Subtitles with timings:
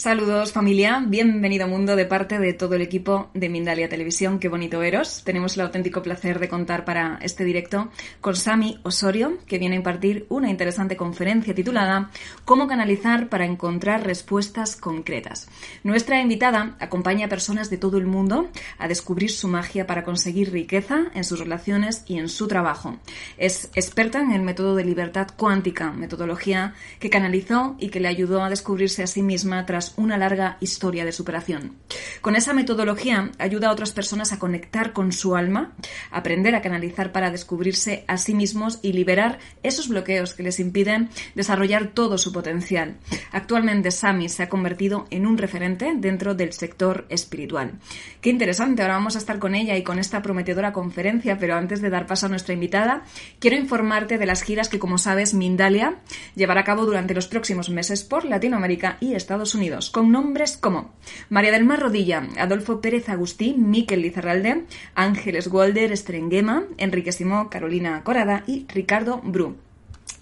[0.00, 4.78] Saludos familia, bienvenido mundo de parte de todo el equipo de Mindalia Televisión, qué bonito
[4.78, 5.22] veros.
[5.24, 7.90] Tenemos el auténtico placer de contar para este directo
[8.22, 12.10] con Sami Osorio, que viene a impartir una interesante conferencia titulada
[12.46, 15.50] Cómo canalizar para encontrar respuestas concretas.
[15.84, 20.50] Nuestra invitada acompaña a personas de todo el mundo a descubrir su magia para conseguir
[20.50, 22.96] riqueza en sus relaciones y en su trabajo.
[23.36, 28.42] Es experta en el método de libertad cuántica, metodología que canalizó y que le ayudó
[28.42, 31.76] a descubrirse a sí misma tras una larga historia de superación.
[32.20, 35.72] Con esa metodología ayuda a otras personas a conectar con su alma,
[36.10, 41.10] aprender a canalizar para descubrirse a sí mismos y liberar esos bloqueos que les impiden
[41.34, 42.96] desarrollar todo su potencial.
[43.32, 47.72] Actualmente Sami se ha convertido en un referente dentro del sector espiritual.
[48.20, 51.80] Qué interesante, ahora vamos a estar con ella y con esta prometedora conferencia, pero antes
[51.80, 53.04] de dar paso a nuestra invitada,
[53.38, 55.96] quiero informarte de las giras que, como sabes, Mindalia
[56.34, 60.90] llevará a cabo durante los próximos meses por Latinoamérica y Estados Unidos con nombres como
[61.30, 64.64] María del Mar Rodilla, Adolfo Pérez Agustín, Miquel Lizarralde,
[64.94, 69.56] Ángeles Walder Estrenguema, Enrique Simó, Carolina Corada y Ricardo Bru.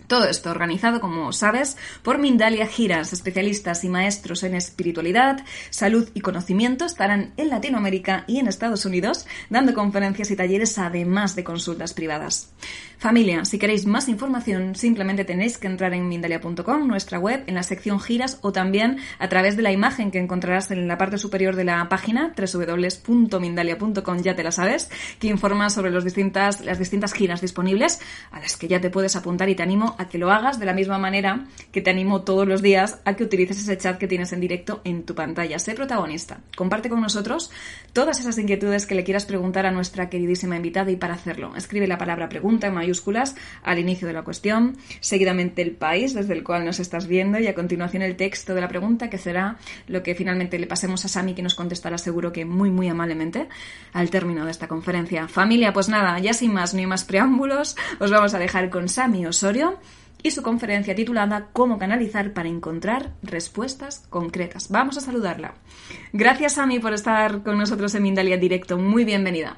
[0.08, 6.22] Todo esto organizado, como sabes, por Mindalia Giras, especialistas y maestros en espiritualidad, salud y
[6.22, 11.92] conocimiento estarán en Latinoamérica y en Estados Unidos dando conferencias y talleres además de consultas
[11.92, 12.50] privadas.
[12.96, 17.62] Familia, si queréis más información, simplemente tenéis que entrar en mindalia.com, nuestra web, en la
[17.62, 21.54] sección giras o también a través de la imagen que encontrarás en la parte superior
[21.54, 24.90] de la página, www.mindalia.com, ya te la sabes,
[25.20, 28.00] que informa sobre las distintas giras disponibles
[28.32, 30.66] a las que ya te puedes apuntar y te animo a que lo hagas de
[30.66, 34.08] la misma manera que te animo todos los días a que utilices ese chat que
[34.08, 35.58] tienes en directo en tu pantalla.
[35.58, 36.40] Sé protagonista.
[36.56, 37.50] Comparte con nosotros
[37.92, 41.86] todas esas inquietudes que le quieras preguntar a nuestra queridísima invitada y para hacerlo, escribe
[41.86, 46.44] la palabra pregunta en mayúsculas al inicio de la cuestión, seguidamente el país desde el
[46.44, 49.56] cual nos estás viendo y a continuación el texto de la pregunta que será
[49.86, 53.48] lo que finalmente le pasemos a Sami que nos contestará seguro que muy muy amablemente
[53.92, 55.28] al término de esta conferencia.
[55.28, 59.26] Familia, pues nada, ya sin más ni más preámbulos, os vamos a dejar con Sami
[59.26, 59.78] Osorio
[60.22, 64.70] y su conferencia titulada Cómo canalizar para encontrar respuestas concretas.
[64.70, 65.54] Vamos a saludarla.
[66.12, 68.78] Gracias, Sami, por estar con nosotros en Mindalia Directo.
[68.78, 69.54] Muy bienvenida.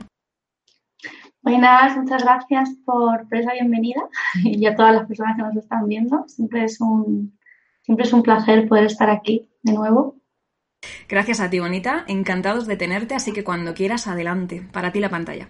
[1.42, 4.02] Buenas, muchas gracias por, esa bienvenida
[4.44, 6.24] y a todas las personas que nos están viendo.
[6.28, 7.38] Siempre es un,
[7.82, 10.16] siempre es un placer poder estar aquí de nuevo.
[11.08, 12.04] Gracias a ti, Bonita.
[12.08, 14.62] Encantados de tenerte, así que cuando quieras, adelante.
[14.72, 15.48] Para ti la pantalla.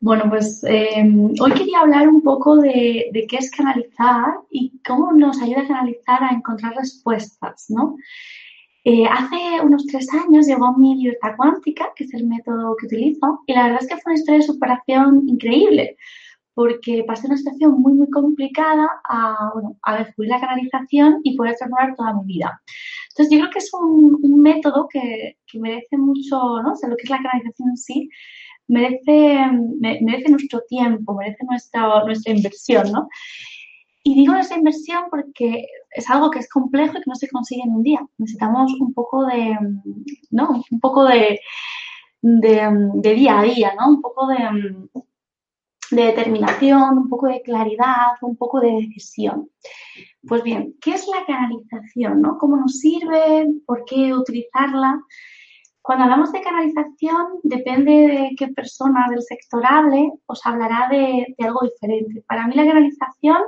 [0.00, 5.42] Bueno, pues em, hoy quería hablar un poco de, qué es canalizar y cómo nos
[5.42, 7.96] ayuda a canalizar a encontrar respuestas, ¿no?
[8.84, 13.40] Eh, hace unos tres años llegó mi libertad cuántica, que es el método que utilizo,
[13.46, 15.96] y la verdad es que fue una historia de superación increíble,
[16.54, 21.56] porque pasé una situación muy, muy complicada a, bueno, a descubrir la canalización y poder
[21.56, 22.62] transformar toda mi vida.
[23.18, 26.72] Entonces, yo creo que es un, método que, merece mucho, ¿no?
[26.72, 28.08] O sea, lo que es la canalización en sí,
[28.68, 29.40] merece,
[29.80, 33.08] merece nuestro tiempo, merece nuestra, nuestra inversión, ¿no?
[34.04, 37.62] Y digo esa inversión porque es algo que es complejo y que no se consigue
[37.62, 38.00] en un día.
[38.16, 39.56] Necesitamos un poco de,
[40.30, 40.62] ¿no?
[40.70, 41.40] Un poco de,
[42.22, 43.88] de, día a día, ¿no?
[43.88, 44.38] Un poco de,
[45.90, 49.50] de determinación, un poco de claridad, un poco de decisión.
[50.26, 52.20] Pues bien, ¿qué es la canalización?
[52.20, 52.38] ¿no?
[52.38, 53.46] ¿Cómo nos sirve?
[53.66, 55.00] ¿Por qué utilizarla?
[55.88, 61.60] Cuando hablamos de canalización, depende de qué persona del sector hable, os hablará de, algo
[61.62, 62.22] diferente.
[62.28, 63.38] Para mí la canalización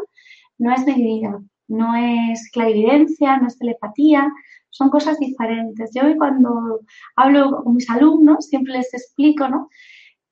[0.57, 1.39] no es mediunidad,
[1.69, 4.33] no es clarividencia, no es telepatía,
[4.71, 5.91] son cosas diferentes.
[5.95, 6.81] Yo cuando
[7.15, 9.69] hablo con mis alumnos siempre les explico ¿no?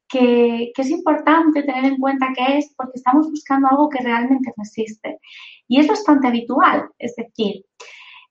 [0.08, 4.50] que, que, es importante tener en cuenta qué es porque estamos buscando algo que realmente
[4.56, 5.20] no existe.
[5.68, 7.66] Y es bastante habitual, es decir,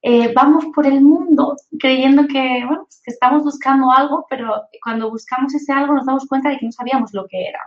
[0.02, 2.68] eh, vamos por el mundo creyendo que,
[3.04, 4.54] que estamos buscando algo, pero
[4.84, 7.60] cuando buscamos ese algo nos damos cuenta de que no sabíamos lo que era.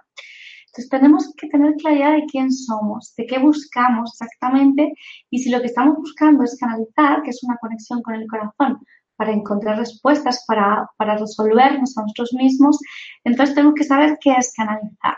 [0.67, 4.95] Entonces tenemos que tener claridad de quién somos, de qué buscamos exactamente
[5.29, 8.79] y si lo que estamos buscando es canalizar, que es una conexión con el corazón,
[9.17, 12.79] para encontrar respuestas, para, para resolvernos a nosotros mismos,
[13.23, 15.17] entonces tenemos que saber qué es canalizar.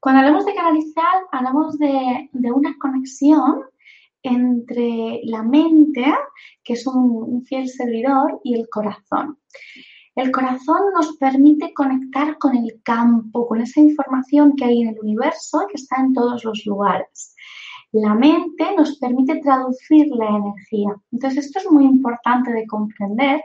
[0.00, 3.62] Cuando hablamos de canalizar, hablamos de, de una conexión
[4.22, 6.04] entre la mente,
[6.64, 9.38] que es un, fiel servidor, y el corazón.
[10.14, 14.98] El corazón nos permite conectar con el campo, con esa información que hay en el
[15.00, 17.34] universo, que está en todos los lugares.
[17.92, 20.94] La mente nos permite traducir la energía.
[21.12, 23.42] Entonces, esto es muy importante de comprender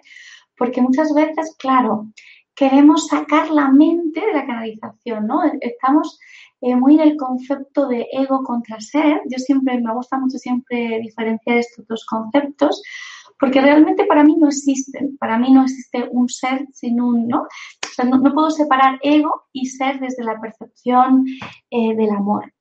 [0.58, 2.08] porque muchas veces, claro,
[2.56, 5.42] queremos sacar la mente de la canalización, ¿no?
[5.62, 6.20] Estamos
[6.66, 9.22] eh, muy en el concepto de ego contra ser.
[9.30, 12.82] Yo siempre, me gusta mucho siempre diferenciar estos dos conceptos,
[13.38, 15.18] porque realmente para mí no existen.
[15.18, 17.42] Para mí no existe un ser sin un, ¿no?
[17.42, 21.26] O sea, no, puedo separar ego y ser desde la percepción
[21.70, 22.54] eh, del amor.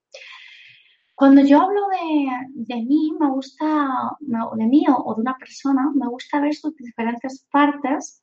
[1.14, 6.08] Cuando yo hablo de, de mí, me gusta, de mí o de una persona, me
[6.08, 8.20] gusta ver sus diferentes partes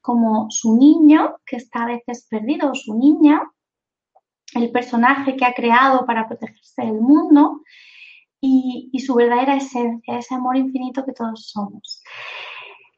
[0.00, 3.42] como su niño, que está a veces perdido, o su niña,
[4.54, 7.62] el personaje que ha creado para protegerse del mundo
[8.40, 12.02] y, su verdadera esencia, ese amor infinito que todos somos.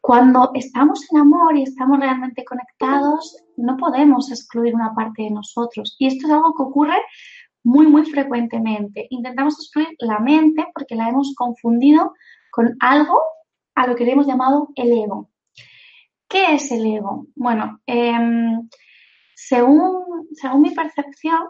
[0.01, 5.97] Cuando estamos en amor y estamos realmente conectados, no podemos excluir una parte de nosotros.
[5.99, 6.99] Y esto es algo que ocurre
[7.65, 9.07] muy, muy frecuentemente.
[9.11, 12.15] Intentamos excluir la mente porque la hemos confundido
[12.51, 13.21] con algo
[13.75, 15.31] a lo que le hemos llamado el ego.
[16.29, 17.27] ¿Qué es el ego?
[17.35, 18.69] Bueno, em,
[19.41, 21.49] según, según mi percepción,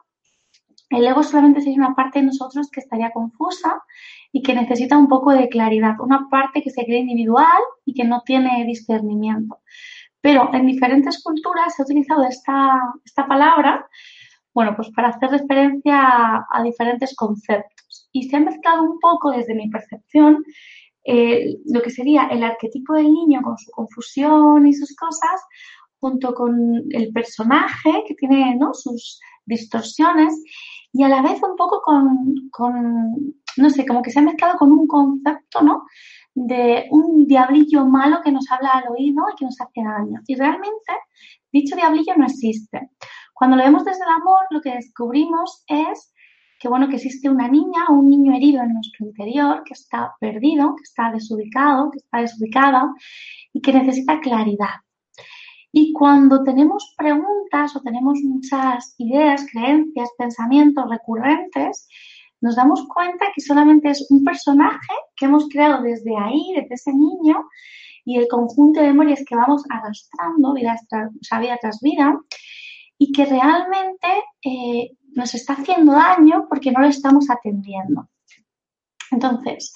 [0.90, 3.82] el ego solamente sería una parte de nosotros que estaría confusa
[4.30, 8.04] y que necesita un poco de claridad, una parte que se cree individual y que
[8.04, 9.60] no tiene discernimiento.
[10.20, 13.88] Pero en diferentes culturas se ha utilizado esta, esta palabra,
[14.52, 18.10] bueno, pues para hacer referencia a, diferentes conceptos.
[18.12, 20.44] Y se ha mezclado un poco, desde mi percepción,
[21.04, 25.40] eh, lo que sería el arquetipo del niño con su confusión y sus cosas,
[26.00, 28.74] junto con el personaje que tiene ¿no?
[28.74, 30.34] sus distorsiones
[30.92, 34.72] y a la vez un poco con, no sé, como que se ha mezclado con
[34.72, 35.84] un concepto, ¿no?
[36.34, 40.20] De un diablillo malo que nos habla al oído y que nos hace daño.
[40.26, 40.92] Y realmente
[41.52, 42.90] dicho diablillo no existe.
[43.34, 46.12] Cuando lo vemos desde el amor, lo que descubrimos es
[46.58, 50.14] que, bueno, que existe una niña o un niño herido en nuestro interior que está
[50.18, 52.92] perdido, que está desubicado, que está desubicada
[53.52, 54.80] y que necesita claridad.
[55.72, 61.88] Y cuando tenemos preguntas o tenemos muchas ideas, creencias, pensamientos recurrentes,
[62.40, 66.92] nos damos cuenta que solamente es un personaje que hemos creado desde ahí, desde ese
[66.92, 67.48] niño,
[68.04, 71.10] y el conjunto de memorias que vamos arrastrando vida tras,
[71.40, 72.18] vida, tras vida,
[72.96, 74.08] y que realmente
[74.42, 78.08] eh, nos está haciendo daño porque no lo estamos atendiendo.
[79.10, 79.72] Entonces,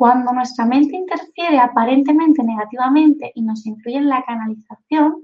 [0.00, 5.20] cuando nuestra mente interfiere aparentemente negativamente y nos influye en la canalización,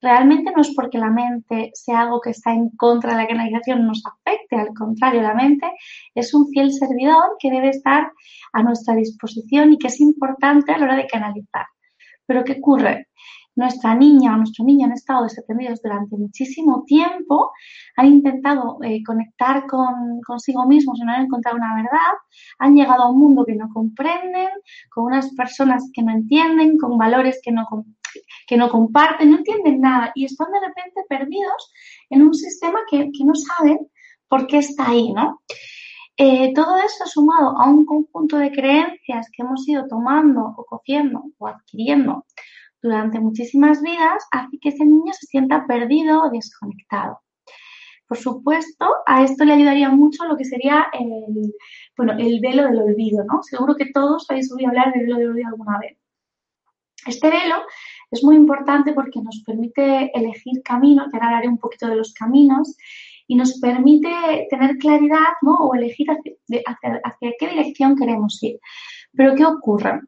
[0.00, 3.86] realmente no es porque la mente sea algo que está en contra de la canalización
[3.86, 5.70] nos afecte, al contrario, la mente
[6.14, 8.12] es un fiel servidor que debe estar
[8.54, 11.66] a nuestra disposición y que es importante a la hora de canalizar.
[12.24, 13.08] Pero ¿qué ocurre?
[13.56, 17.52] Nuestra niña o nuestro niño han estado desatendidos durante muchísimo tiempo,
[17.96, 22.14] han intentado eh, conectar con, consigo mismos y no han encontrado una verdad,
[22.58, 24.48] han llegado a un mundo que no comprenden,
[24.90, 27.66] con unas personas que no entienden, con valores que no,
[28.46, 31.72] que no comparten, no entienden nada y están de repente perdidos
[32.10, 33.78] en un sistema que, que no saben
[34.28, 35.40] por qué está ahí, ¿no?
[36.16, 41.24] Eh, todo eso sumado a un conjunto de creencias que hemos ido tomando o cogiendo
[41.38, 42.24] o adquiriendo
[42.84, 47.18] durante muchísimas vidas hace que ese niño se sienta perdido o desconectado.
[48.06, 51.54] Por supuesto, a esto le ayudaría mucho lo que sería el,
[51.96, 53.42] bueno, el velo del olvido, ¿no?
[53.42, 55.96] Seguro que todos habéis oído hablar del velo del olvido alguna vez.
[57.06, 57.56] Este velo
[58.10, 62.76] es muy importante porque nos permite elegir camino, te hablaré un poquito de los caminos,
[63.26, 65.54] y nos permite tener claridad, ¿no?
[65.54, 68.58] O elegir hacia qué dirección queremos ir.
[69.16, 70.00] Pero ¿qué ocurre?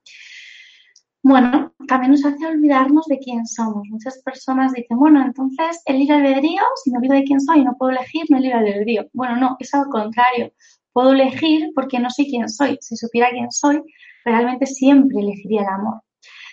[1.29, 3.83] Bueno, también nos hace olvidarnos de quién somos.
[3.91, 7.77] Muchas personas dicen, bueno, entonces el libre albedrío, si me olvido de quién soy no
[7.77, 9.07] puedo elegir, no es libre albedrío.
[9.13, 10.53] Bueno, no, es al contrario.
[10.93, 12.79] Puedo elegir porque no sé quién soy.
[12.81, 13.83] Si supiera quién soy,
[14.25, 16.01] realmente siempre elegiría el amor.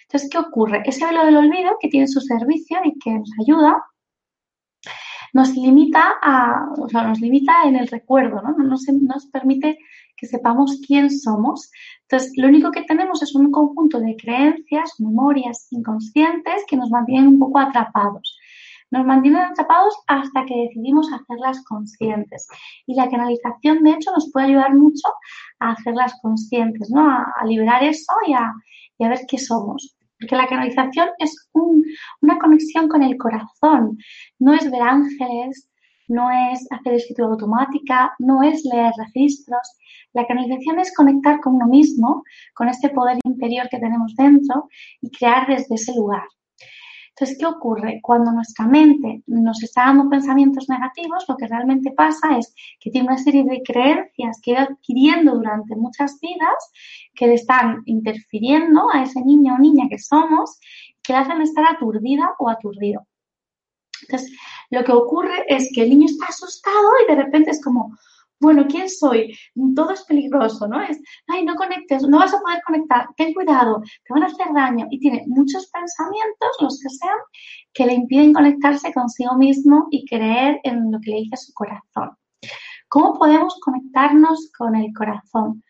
[0.08, 0.82] Entonces, ¿qué ocurre?
[0.86, 3.76] Ese velo del olvido que tiene su servicio y que nos ayuda,
[5.34, 8.52] nos limita a, o sea, nos limita en el recuerdo, ¿no?
[8.56, 9.80] No nos, nos permite
[10.16, 11.72] que sepamos quién somos.
[12.04, 17.30] Entonces, lo único que tenemos es un conjunto de creencias, memorias inconscientes que nos mantienen
[17.30, 18.38] un poco atrapados.
[18.92, 22.48] Nos mantienen atrapados hasta que decidimos hacerlas conscientes.
[22.86, 25.08] Y la canalización, de hecho, nos puede ayudar mucho
[25.60, 27.10] a hacerlas conscientes, ¿no?
[27.10, 28.54] A, liberar eso y a,
[29.00, 29.98] y a ver qué somos.
[30.24, 31.50] Porque la canalización es
[32.22, 33.98] una conexión con el corazón,
[34.40, 35.70] no es ver ángeles,
[36.08, 39.62] no es hacer escritura automática, no es leer registros.
[40.14, 44.70] La canalización es conectar con uno mismo, con este poder interior que tenemos dentro
[45.02, 46.24] y crear desde ese lugar.
[47.16, 48.00] Entonces, ¿qué ocurre?
[48.02, 53.08] Cuando nuestra mente nos está dando pensamientos negativos, lo que realmente pasa es que tiene
[53.08, 56.72] una serie de creencias que va adquiriendo durante muchas vidas
[57.14, 60.60] que le están interfiriendo a ese niño o niña que somos,
[61.04, 63.06] que le hacen estar aturdida o aturdido.
[64.02, 64.32] Entonces,
[64.72, 67.96] lo que ocurre es que el niño está asustado y de repente es como,
[68.44, 69.36] bueno, ¿quién soy?
[69.76, 70.82] Todo es peligroso, ¿no?
[70.82, 74.48] Es, ay, no conectes, no vas a poder conectar, ten cuidado, te van a hacer
[74.54, 74.86] daño.
[74.92, 77.18] Y tiene muchos pensamientos, los que sean,
[77.74, 82.12] que le impiden conectarse consigo mismo y creer en lo que le dice su corazón.
[82.90, 85.64] ¿Cómo podemos conectarnos con el corazón?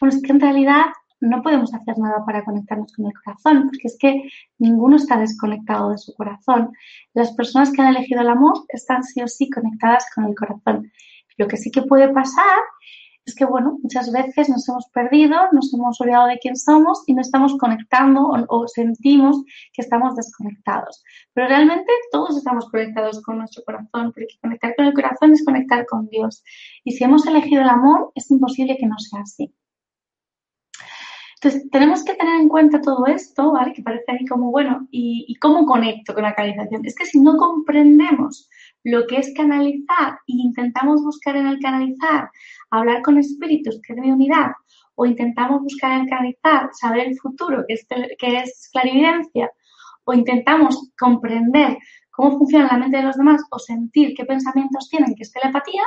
[0.00, 0.86] Bueno, es que en realidad
[1.20, 4.28] no podemos hacer nada para conectarnos con el corazón, porque es que
[4.58, 6.72] ninguno está desconectado de su corazón.
[7.14, 10.92] Las personas que han elegido el amor están sí o sí conectadas con el corazón.
[11.36, 12.58] Lo que sí que puede pasar
[13.26, 17.14] es que, bueno, muchas veces nos hemos perdido, nos hemos olvidado de quién somos y
[17.14, 21.02] no estamos conectando o, sentimos que estamos desconectados.
[21.34, 25.84] Pero realmente todos estamos conectados con nuestro corazón, porque conectar con el corazón es conectar
[25.86, 26.44] con Dios.
[26.84, 29.52] Y si hemos elegido el amor, es imposible que no sea así.
[31.36, 33.74] Entonces, tenemos que tener en cuenta todo esto, ¿vale?
[33.74, 36.84] Que parece ahí como, bueno, ¿y, cómo conecto con la canalización?
[36.86, 38.48] Es que si no comprendemos
[38.84, 42.30] lo que es canalizar e intentamos buscar en el canalizar
[42.70, 44.52] hablar con espíritus, que es mi unidad,
[44.94, 47.86] o intentamos buscar en el canalizar saber el futuro, que es,
[48.18, 49.50] que es clarividencia,
[50.04, 51.76] o intentamos comprender
[52.10, 55.82] cómo funciona la mente de los demás o sentir qué pensamientos tienen, que es telepatía,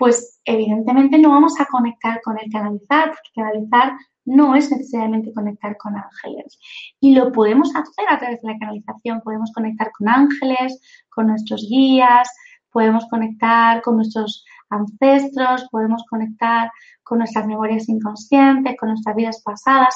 [0.00, 3.92] pues evidentemente no vamos a conectar con el canalizar, porque canalizar
[4.24, 6.58] no es necesariamente conectar con ángeles.
[7.00, 9.20] Y lo podemos hacer a través de la canalización.
[9.20, 10.80] Podemos conectar con ángeles,
[11.10, 12.30] con nuestros guías,
[12.70, 19.94] podemos conectar con nuestros ancestros, podemos conectar con nuestras memorias inconscientes, con nuestras vidas pasadas,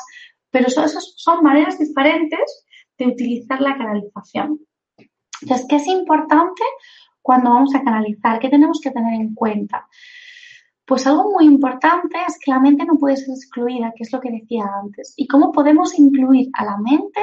[0.50, 2.66] pero esas son maneras diferentes
[2.98, 4.60] de utilizar la canalización.
[5.40, 6.62] Entonces, ¿qué es importante
[7.24, 8.38] cuando vamos a canalizar?
[8.38, 9.88] ¿Qué tenemos que tener en cuenta?
[10.84, 14.20] Pues algo muy importante es que la mente no puede ser excluida, que es lo
[14.20, 15.14] que decía antes.
[15.16, 17.22] ¿Y cómo podemos incluir a la mente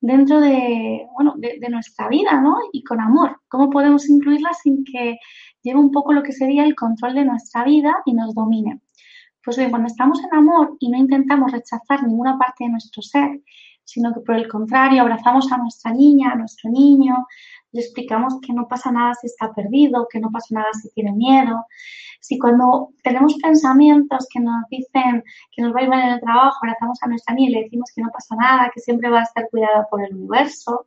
[0.00, 2.56] dentro de, bueno, de, nuestra vida, ¿no?
[2.72, 3.40] Y con amor.
[3.48, 5.18] ¿Cómo podemos incluirla sin que
[5.60, 8.80] lleve un poco lo que sería el control de nuestra vida y nos domine?
[9.44, 13.40] Pues bien, cuando estamos en amor y no intentamos rechazar ninguna parte de nuestro ser,
[13.82, 17.26] sino que por el contrario abrazamos a nuestra niña, a nuestro niño,
[17.72, 21.12] le explicamos que no pasa nada si está perdido, que no pasa nada si tiene
[21.12, 21.66] miedo.
[22.20, 26.20] Si cuando tenemos pensamientos que nos dicen que nos va a ir mal en el
[26.20, 29.20] trabajo, abrazamos a nuestra niña y le decimos que no pasa nada, que siempre va
[29.20, 30.86] a estar cuidada por el universo.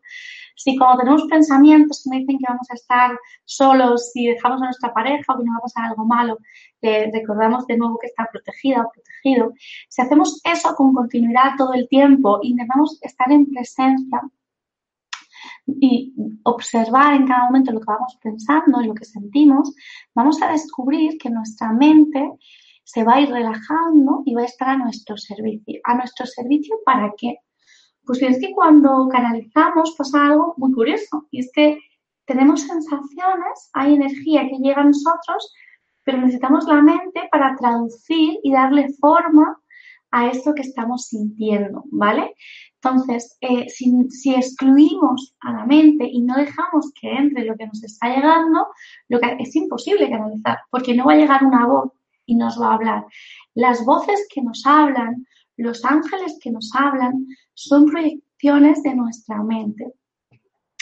[0.55, 4.65] Si cuando tenemos pensamientos que nos dicen que vamos a estar solos si dejamos a
[4.65, 6.37] nuestra pareja o que nos va a pasar algo malo,
[6.81, 9.51] le recordamos de nuevo que está protegida o protegido.
[9.89, 14.21] Si hacemos eso con continuidad todo el tiempo, intentamos estar en presencia
[15.67, 19.73] y observar en cada momento lo que vamos pensando y lo que sentimos,
[20.13, 22.31] vamos a descubrir que nuestra mente
[22.83, 25.79] se va a ir relajando y va a estar a nuestro servicio.
[25.83, 27.37] ¿A nuestro servicio para qué?
[28.05, 31.79] Pues es que cuando canalizamos pasa algo muy curioso y es que
[32.25, 35.53] tenemos sensaciones, hay energía que llega a nosotros,
[36.03, 39.59] pero necesitamos la mente para traducir y darle forma
[40.11, 42.35] a esto que estamos sintiendo, ¿vale?
[42.85, 47.83] Entonces, eh, si, excluimos a la mente y no dejamos que entre lo que nos
[47.83, 48.67] está llegando,
[49.09, 51.91] lo que es imposible canalizar, porque no va a llegar una voz
[52.27, 53.05] y nos va a hablar.
[53.55, 55.25] Las voces que nos hablan,
[55.57, 57.25] los ángeles que nos hablan,
[57.55, 59.91] son proyecciones de nuestra mente.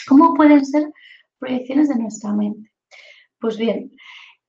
[0.06, 0.92] ¿Cómo pueden ser
[1.38, 2.70] proyecciones de nuestra mente?
[3.40, 3.90] Pues bien,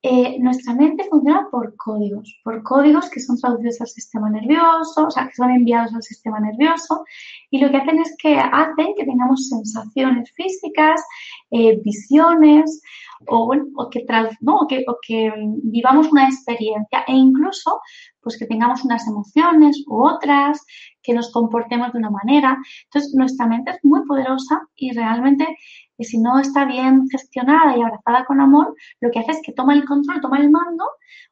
[0.07, 5.09] eh, nuestra mente funciona por códigos, por códigos que son traducidos al sistema nervioso, o
[5.09, 7.03] sea, que son enviados al sistema nervioso,
[7.49, 11.01] y lo que hacen es que hacen que tengamos sensaciones físicas,
[11.49, 12.83] eh, visiones,
[13.27, 13.49] o,
[13.89, 14.05] que,
[14.87, 15.33] o que,
[15.63, 17.81] vivamos una experiencia, e incluso
[18.21, 20.63] pues que tengamos unas emociones u otras,
[21.01, 22.57] que nos comportemos de una manera.
[22.85, 25.47] Entonces, nuestra mente es muy poderosa y realmente
[25.97, 29.53] y si no está bien gestionada y abrazada con amor, lo que hace es que
[29.53, 30.85] toma el control, toma el mando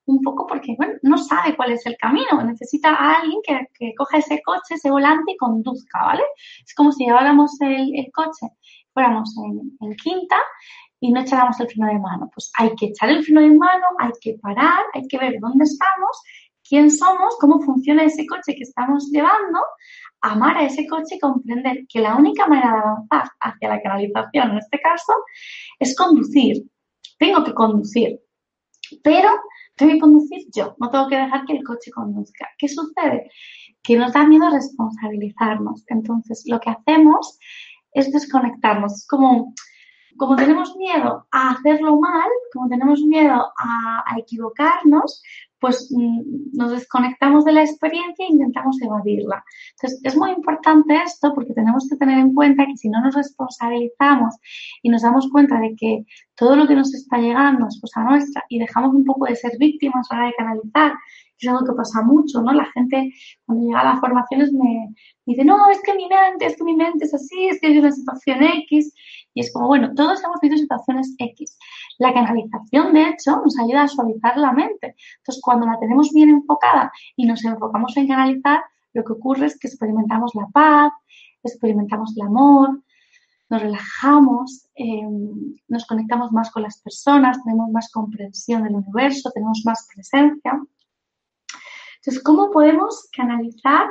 [0.05, 3.93] un poco porque bueno, no sabe cuál es el camino, necesita a alguien que, que
[3.95, 6.23] coja ese coche, ese volante y conduzca, ¿vale?
[6.65, 8.47] Es como si lleváramos el, el coche,
[8.93, 10.35] fuéramos en, en quinta
[10.99, 12.29] y no echáramos el freno de mano.
[12.33, 15.63] Pues hay que echar el freno de mano, hay que parar, hay que ver dónde
[15.63, 16.21] estamos,
[16.67, 19.59] quién somos, cómo funciona ese coche que estamos llevando,
[20.23, 24.51] amar a ese coche y comprender que la única manera de avanzar hacia la canalización,
[24.51, 25.13] en este caso,
[25.79, 26.63] es conducir.
[27.19, 28.19] Tengo que conducir,
[29.03, 29.29] pero
[29.75, 32.47] tengo que conducir yo, no tengo que dejar que el coche conduzca.
[32.57, 33.29] ¿Qué sucede?
[33.83, 35.83] Que nos da miedo responsabilizarnos.
[35.87, 37.37] Entonces, lo que hacemos
[37.91, 38.93] es desconectarnos.
[38.93, 39.53] Es como,
[40.17, 45.21] como tenemos miedo a hacerlo mal, como tenemos miedo a equivocarnos,
[45.63, 49.41] pues mm, nos desconectamos de la experiencia e intentamos evadirla.
[49.75, 53.15] Entonces, es muy importante esto porque tenemos que tener en cuenta que si no nos
[53.15, 54.35] responsabilizamos
[54.81, 56.03] y nos damos cuenta de que
[56.35, 59.53] todo lo que nos está llegando es cosa nuestra y dejamos un poco de ser
[59.57, 60.91] víctimas a la hora de canalizar,
[61.37, 62.51] que es algo que pasa mucho, ¿no?
[62.51, 63.13] La gente
[63.45, 64.89] cuando llega a las formaciones me
[65.25, 67.79] dice, no, es que mi mente, es que mi mente es así, es que hay
[67.79, 68.93] una situación X.
[69.35, 71.57] Y es como, bueno, todos hemos vivido situaciones X.
[71.97, 74.95] La canalización, de hecho, nos ayuda a suavizar la mente.
[75.17, 78.61] Entonces, cuando la tenemos bien enfocada y nos enfocamos en canalizar,
[78.93, 80.91] lo que ocurre es que experimentamos la paz,
[81.43, 82.81] experimentamos el amor,
[83.49, 85.07] nos relajamos, eh,
[85.67, 90.59] nos conectamos más con las personas, tenemos más comprensión del universo, tenemos más presencia.
[91.97, 93.87] Entonces, ¿cómo podemos canalizar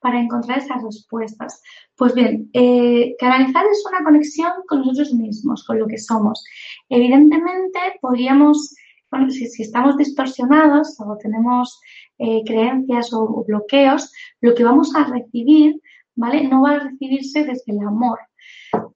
[0.00, 1.62] para encontrar esas respuestas?
[1.96, 6.42] Pues bien, eh, canalizar es una conexión con nosotros mismos, con lo que somos.
[6.88, 8.74] Evidentemente, podríamos,
[9.12, 11.78] bueno, si, estamos distorsionados o tenemos
[12.18, 15.80] eh, creencias o, o bloqueos, lo que vamos a recibir,
[16.16, 16.48] ¿vale?
[16.48, 18.18] No va a recibirse desde el amor.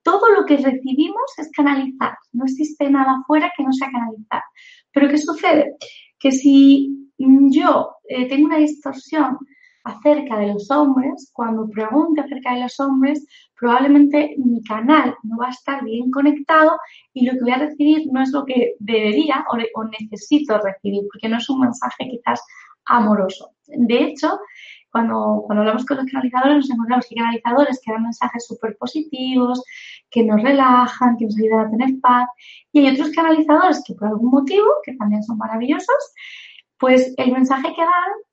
[0.02, 2.16] Todo lo que recibimos es canalizar.
[2.32, 4.42] No existe nada afuera que no sea canalizar.
[4.90, 5.76] Pero ¿qué sucede?
[6.18, 9.36] Que si yo eh, tengo una distorsión
[9.86, 13.24] acerca de los hombres, cuando pregunte acerca de los hombres,
[13.58, 16.76] probablemente mi canal no va a estar bien conectado
[17.14, 21.28] y lo que voy a recibir no es lo que debería o, necesito recibir, porque
[21.28, 22.42] no es un mensaje quizás
[22.86, 23.52] amoroso.
[23.68, 24.40] De hecho,
[24.90, 29.62] cuando, cuando hablamos con los canalizadores nos encontramos que canalizadores que dan mensajes súper positivos,
[30.10, 32.28] que nos relajan, que nos ayudan a tener paz,
[32.72, 36.12] y hay otros canalizadores que por algún motivo, que también son maravillosos,
[36.76, 38.25] pues el mensaje que dan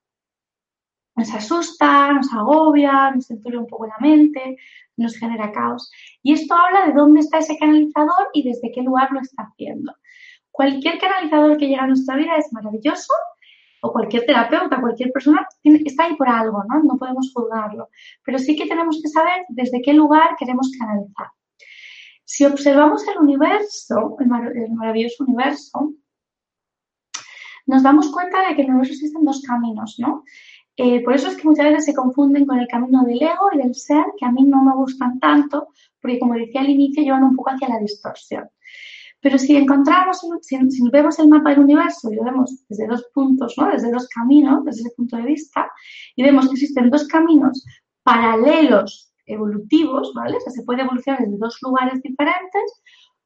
[1.16, 4.58] nos asusta, nos agobia, nos centura un poco la mente,
[4.98, 5.92] nos genera caos.
[6.22, 9.94] Y esto habla de dónde está ese canalizador y desde qué lugar lo está haciendo.
[10.52, 13.14] Cualquier canalizador que llega a nuestra vida es maravilloso,
[13.82, 16.82] o cualquier terapeuta, cualquier persona está ahí por algo, ¿no?
[16.84, 17.90] No podemos juzgarlo.
[18.24, 21.28] Pero sí que tenemos que saber desde qué lugar queremos canalizar.
[22.24, 25.92] Si observamos el universo, el, el maravilloso universo,
[27.66, 30.24] nos damos cuenta de que en el universo existen dos caminos, ¿no?
[30.76, 33.58] Eh, por eso es que muchas veces se confunden con el camino del ego y
[33.58, 35.68] del ser, que a mí no me gustan tanto,
[36.02, 38.50] porque como decía al inicio, llevan un poco hacia la distorsión.
[39.22, 40.58] Pero si encontramos, si,
[40.92, 43.70] vemos el mapa del universo y lo vemos desde dos puntos, ¿no?
[43.70, 45.72] desde dos caminos, desde ese punto de vista,
[46.16, 47.64] y vemos que existen dos caminos
[48.04, 50.36] paralelos evolutivos, ¿vale?
[50.36, 52.84] O sea, se puede evolucionar desde dos lugares diferentes.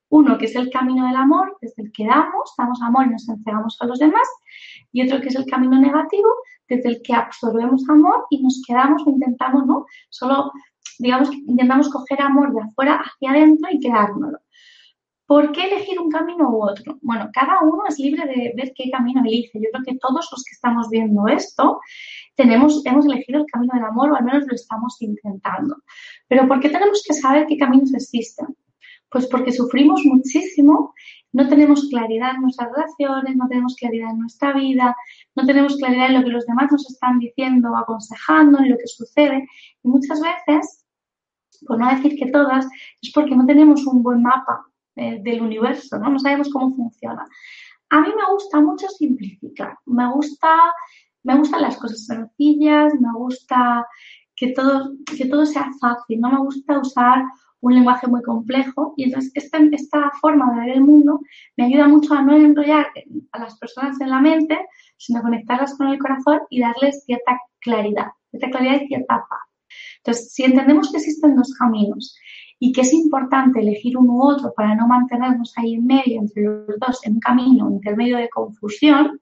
[0.10, 3.28] Uno que es el camino del amor, desde el que damos, damos amor y nos
[3.28, 4.28] entregamos a los demás,
[4.94, 6.30] y otro que es el camino negativo,
[6.68, 9.86] desde el que absorbemos amor y nos quedamos o intentamos, ¿no?
[10.10, 10.52] Solo,
[11.00, 14.40] digamos, intentamos coger amor de afuera hacia adentro y quedárnoslo.
[15.28, 16.98] ¿Por qué elegir un camino u otro?
[17.02, 19.60] Bueno, cada uno es libre de ver qué camino elige.
[19.60, 21.82] Yo creo que todos los que estamos viendo esto
[22.36, 25.76] tenemos, hemos elegido el camino del amor o al menos lo estamos intentando.
[26.30, 28.48] Pero ¿por qué tenemos que saber qué caminos existen?
[29.10, 30.94] Pues porque sufrimos muchísimo,
[31.38, 34.96] no tenemos claridad en nuestras relaciones, no tenemos claridad en nuestra vida,
[35.36, 38.78] no tenemos claridad en lo que los demás nos están diciendo o aconsejando, en lo
[38.78, 39.48] que sucede.
[39.84, 40.84] Y muchas veces,
[41.68, 42.66] por no decir que todas,
[43.04, 46.10] es porque no tenemos un buen mapa eh, del universo, ¿no?
[46.10, 47.24] No sabemos cómo funciona.
[47.92, 50.74] A mí me gusta mucho simplificar, me gusta,
[51.22, 53.86] me gustan las cosas sencillas, me gusta
[54.36, 57.24] que todo, que todo sea fácil, no me gusta usar
[57.62, 61.20] un lenguaje muy complejo y entonces esta, esta forma de ver el mundo
[61.56, 62.88] me ayuda mucho a no enrollar
[63.32, 64.58] a las personas en la mente,
[64.98, 69.40] sino conectarlas con el corazón y darles cierta claridad, cierta claridad y cierta paz.
[69.98, 72.16] Entonces, si entendemos que existen dos caminos
[72.60, 76.44] y que es importante elegir uno u otro para no mantenernos ahí en medio entre
[76.44, 79.20] los dos en un camino intermedio de confusión,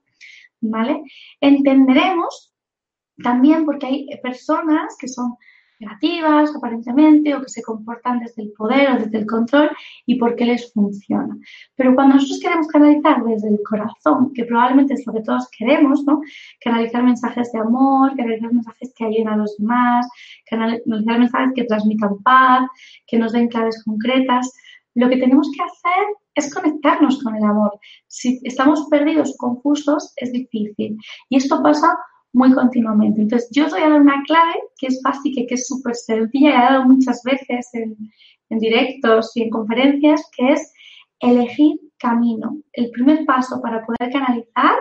[0.62, 1.02] ¿vale?
[1.42, 2.54] Entenderemos
[3.24, 5.36] también porque hay personas que son
[5.80, 9.70] negativas aparentemente o que se comportan desde el poder o desde el control
[10.06, 11.38] y por qué les funciona.
[11.76, 16.04] Pero cuando nosotros queremos canalizar desde el corazón, que probablemente es lo que todos queremos,
[16.06, 16.22] ¿no?
[16.64, 20.08] Canalizar mensajes de amor, canalizar mensajes que ayuden a los demás,
[20.50, 22.68] canalizar mensajes que transmitan paz,
[23.08, 24.52] que nos den claves concretas,
[24.96, 27.78] lo que tenemos que hacer es conectarnos con el amor.
[28.08, 30.98] Si estamos perdidos, confusos, es difícil.
[31.30, 31.98] Y esto pasa
[32.36, 33.22] muy continuamente.
[33.22, 36.50] Entonces, yo os voy a dar una clave que es básica, que es súper sencilla,
[36.50, 37.96] he dado muchas veces en,
[38.50, 40.74] en directos y en conferencias, que es
[41.20, 42.58] elegir camino.
[42.74, 44.78] El primer paso para poder canalizar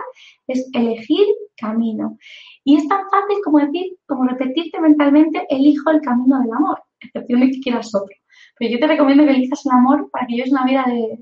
[0.47, 1.25] es elegir
[1.57, 2.17] camino.
[2.63, 7.39] Y es tan fácil como decir, como repetirte mentalmente, elijo el camino del amor, excepción
[7.41, 8.15] de que quieras otro.
[8.59, 11.19] Pero yo te recomiendo que elijas el amor para que lleves una vida de,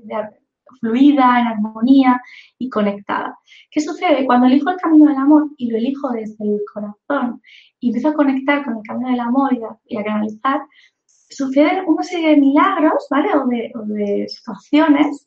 [0.80, 2.20] fluida, en armonía
[2.58, 3.38] y conectada.
[3.70, 4.26] ¿Qué sucede?
[4.26, 7.42] Cuando elijo el camino del amor y lo elijo desde el corazón
[7.80, 9.52] y empiezo a conectar con el camino del amor
[9.88, 10.60] y a, canalizar,
[11.06, 13.28] suceden una serie de milagros, ¿vale?
[13.34, 15.26] O de, situaciones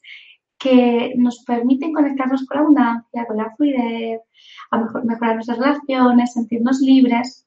[0.57, 4.21] que nos permiten conectarnos con la abundancia, con la fluidez,
[4.71, 7.43] a mejorar nuestras relaciones, sentirnos libres.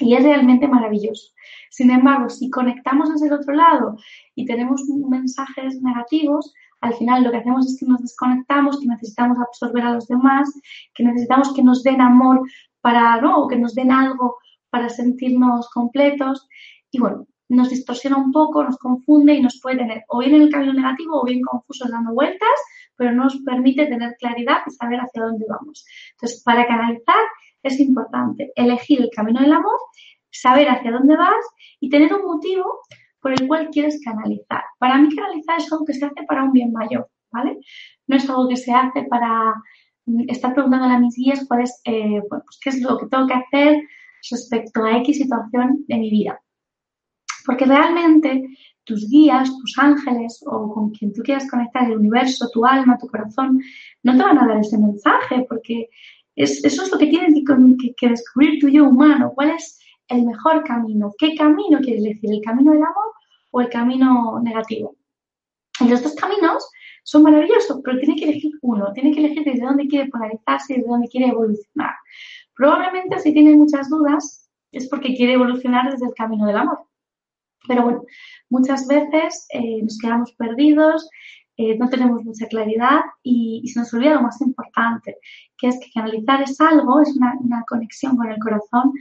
[0.00, 1.32] Y es realmente maravilloso.
[1.70, 3.96] Sin embargo, si conectamos desde el otro lado
[4.34, 6.52] y tenemos mensajes negativos,
[6.84, 10.52] al final lo que hacemos es que nos desconectamos, que necesitamos absorber a los demás,
[10.94, 12.42] que necesitamos que nos den amor
[12.80, 13.38] para, ¿no?
[13.38, 14.36] O que nos den algo
[14.70, 16.46] para sentirnos completos.
[16.90, 20.42] Y bueno, nos distorsiona un poco, nos confunde y nos puede tener o bien en
[20.42, 22.58] el camino negativo o bien confusos dando vueltas,
[22.96, 25.86] pero no nos permite tener claridad y saber hacia dónde vamos.
[26.12, 27.24] Entonces, para canalizar
[27.62, 29.78] es importante elegir el camino del amor
[30.34, 31.44] saber hacia dónde vas
[31.80, 32.80] y tener un motivo
[33.24, 34.62] por el cual quieres canalizar.
[34.78, 37.58] Para mí canalizar es algo que se hace para un bien mayor, ¿vale?
[38.06, 39.54] No es algo que se hace para
[40.04, 43.06] mm, estar preguntando a mis guías cuál es, eh, bueno, pues qué es lo que
[43.06, 43.82] tengo que hacer
[44.30, 46.38] respecto a X situación de mi vida.
[47.46, 48.46] Porque realmente
[48.84, 53.06] tus guías, tus ángeles o con quien tú quieras conectar, el universo, tu alma, tu
[53.06, 53.58] corazón,
[54.02, 55.88] no te van a dar ese mensaje porque
[56.36, 59.32] eso es lo que tienes que, que descubrir tu yo humano.
[59.34, 61.12] ¿Cuál es el mejor camino.
[61.18, 62.30] ¿Qué camino quieres elegir?
[62.32, 63.12] ¿El camino del amor
[63.54, 64.96] o el camino negativo?
[65.80, 66.68] Y los dos caminos
[67.04, 70.88] son maravillosos, pero tiene que elegir uno, tiene que elegir desde dónde quiere polarizarse desde
[70.88, 71.94] dónde quiere evolucionar.
[72.56, 76.78] Probablemente si tiene muchas dudas es porque quiere evolucionar desde el camino del amor.
[77.68, 78.02] Pero bueno,
[78.50, 81.08] muchas veces eh, nos quedamos perdidos,
[81.56, 85.16] eh, no tenemos mucha claridad y, se nos olvida lo más importante,
[85.56, 88.92] que es que canalizar es algo, es una, una, conexión con el corazón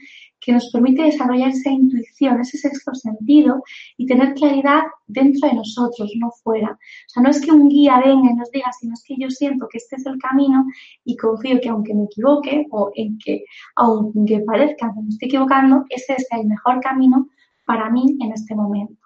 [0.44, 3.64] que nos permite desarrollar esa intuición, ese sexto sentido
[3.98, 6.72] y tener claridad dentro de nosotros, no fuera.
[6.72, 9.30] O sea, no es que un guía venga y nos diga, sino es que yo
[9.30, 10.66] siento que este es el camino
[11.06, 15.86] y confío que aunque me equivoque o en que aunque parezca que me estoy equivocando,
[15.90, 17.30] ese es el mejor camino
[17.66, 19.04] para mí en este momento.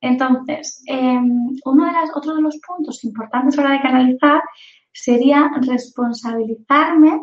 [0.00, 4.42] Entonces, em, uno de otro de los puntos importantes a la hora de canalizar
[4.92, 7.20] sería responsabilizarme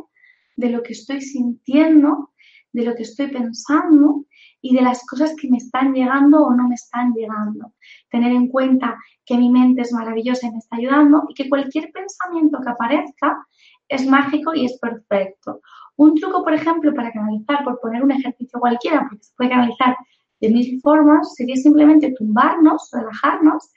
[0.56, 2.32] de lo que estoy sintiendo,
[2.78, 4.26] de lo que estoy pensando
[4.62, 7.74] y de las cosas que me están llegando o no me están llegando.
[8.12, 11.92] Tener en cuenta que mi mente es maravillosa y me está ayudando y que cualquier
[11.92, 13.46] pensamiento que aparezca
[13.90, 15.62] es mágico y es perfecto.
[15.96, 19.98] Un truco, por ejemplo, para canalizar, por poner un ejercicio cualquiera, porque se puede canalizar
[20.40, 23.72] de mil formas sería simplemente tumbarnos, relajarnos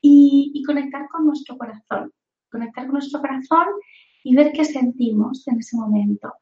[0.00, 2.10] y, conectar con nuestro corazón.
[2.50, 3.66] Conectar con nuestro corazón
[4.24, 6.32] y ver qué sentimos en ese momento.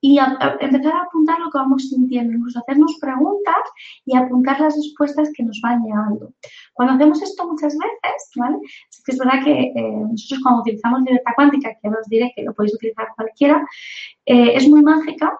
[0.00, 3.56] Y empezar a apuntar lo que vamos sintiendo, incluso hacernos preguntas
[4.04, 6.32] y apuntar las respuestas que nos van llegando.
[6.74, 8.58] Cuando hacemos esto muchas veces, ¿vale?
[8.90, 12.42] Es que es verdad que eh, nosotros cuando utilizamos libertad cuántica, que os diré que
[12.42, 13.66] lo podéis utilizar cualquiera,
[14.26, 15.32] eh, es muy mágica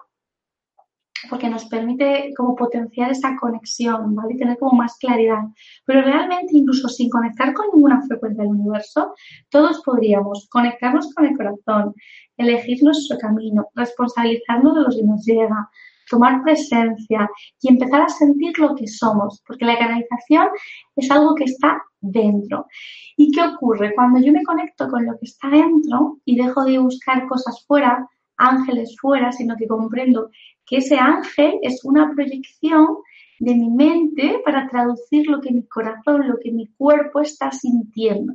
[1.29, 4.33] porque nos permite como potenciar esa conexión, ¿vale?
[4.33, 5.43] Y tener como más claridad.
[5.85, 9.13] Pero realmente, incluso sin conectar con ninguna frecuencia del universo,
[9.49, 11.93] todos podríamos conectarnos con el corazón,
[12.37, 15.69] elegir nuestro camino, responsabilizarnos de lo que nos llega,
[16.09, 17.29] tomar presencia
[17.61, 20.47] y empezar a sentir lo que somos, porque la canalización
[20.95, 22.65] es algo que está dentro.
[23.17, 23.93] ¿Y qué ocurre?
[23.93, 28.07] Cuando yo me conecto con lo que está dentro y dejo de buscar cosas fuera,
[28.37, 30.29] ángeles fuera, sino que comprendo
[30.67, 32.97] que ese ángel es una proyección
[33.39, 38.33] de mi mente para traducir lo que mi corazón, lo que mi cuerpo está sintiendo.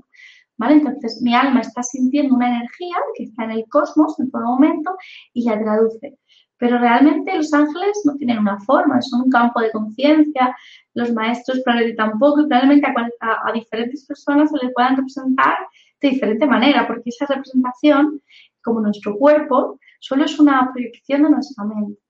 [0.57, 0.75] ¿Vale?
[0.75, 4.97] Entonces, mi alma está sintiendo una energía que está en el cosmos en todo momento
[5.33, 6.18] y la traduce.
[6.57, 10.57] Pero realmente los ángeles no tienen una forma, son un campo de conciencia,
[10.95, 12.87] los maestros probablemente tampoco, y probablemente
[13.21, 15.57] a, a, diferentes personas se les puedan representar
[16.01, 18.23] de diferente manera, porque esa representación,
[18.62, 22.02] como nuestro cuerpo, solo es una proyección de nuestra mente.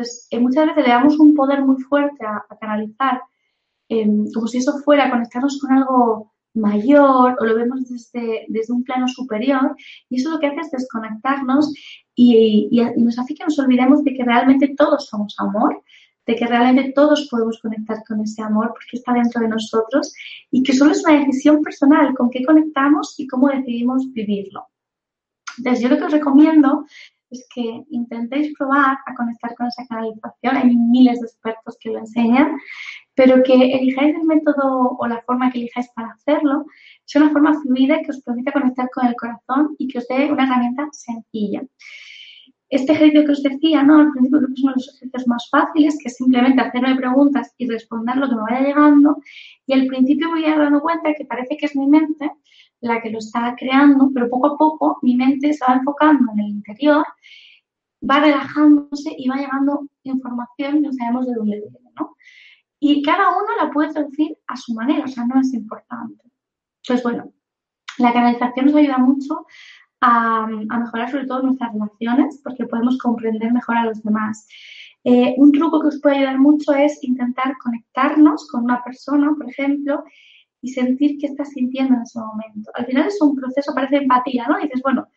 [0.00, 3.20] Entonces, eh, muchas veces le damos un poder muy fuerte a, canalizar,
[3.86, 8.82] em, como si eso fuera conectarnos con algo mayor o lo vemos desde, desde un
[8.82, 9.76] plano superior
[10.08, 11.72] y eso lo que hace es desconectarnos
[12.14, 15.82] y, y, nos hace que nos olvidemos de que realmente todos somos amor,
[16.26, 20.14] de que realmente todos podemos conectar con ese amor porque está dentro de nosotros
[20.50, 24.66] y que solo es una decisión personal con qué conectamos y cómo decidimos vivirlo.
[25.58, 26.86] Entonces, yo lo que os recomiendo
[27.30, 30.56] es que intentéis probar a conectar con esa canalización.
[30.56, 32.56] Hay miles de expertos que lo enseñan,
[33.14, 36.64] pero que elijáis el método o la forma que elijáis para hacerlo
[37.04, 40.30] sea una forma fluida que os permita conectar con el corazón y que os dé
[40.30, 41.62] una herramienta sencilla.
[42.68, 43.98] Este ejercicio que os decía, ¿no?
[43.98, 46.94] Al principio creo que es uno de los ejercicios más fáciles, que es simplemente hacerme
[46.94, 49.16] preguntas y responder lo que me vaya llegando.
[49.66, 52.30] Y al principio voy a dando cuenta que parece que es mi mente
[52.80, 56.40] la que lo está creando, pero poco a poco mi mente se va enfocando en
[56.40, 57.04] el interior,
[58.08, 62.16] va relajándose y va llegando información no sabemos de dónde viene, ¿no?
[62.78, 66.24] Y cada uno la puede traducir a su manera, o sea, no es importante.
[66.82, 67.32] Entonces, bueno,
[67.98, 69.46] la canalización nos ayuda mucho
[70.00, 74.48] a, mejorar sobre todo nuestras relaciones porque podemos comprender mejor a los demás.
[75.04, 79.48] Eh, un truco que os puede ayudar mucho es intentar conectarnos con una persona, por
[79.48, 80.04] ejemplo,
[80.62, 82.70] y sentir qué estás sintiendo en ese momento.
[82.74, 84.58] Al final es un proceso, parece empatía, ¿no?
[84.58, 85.08] Y dices, bueno,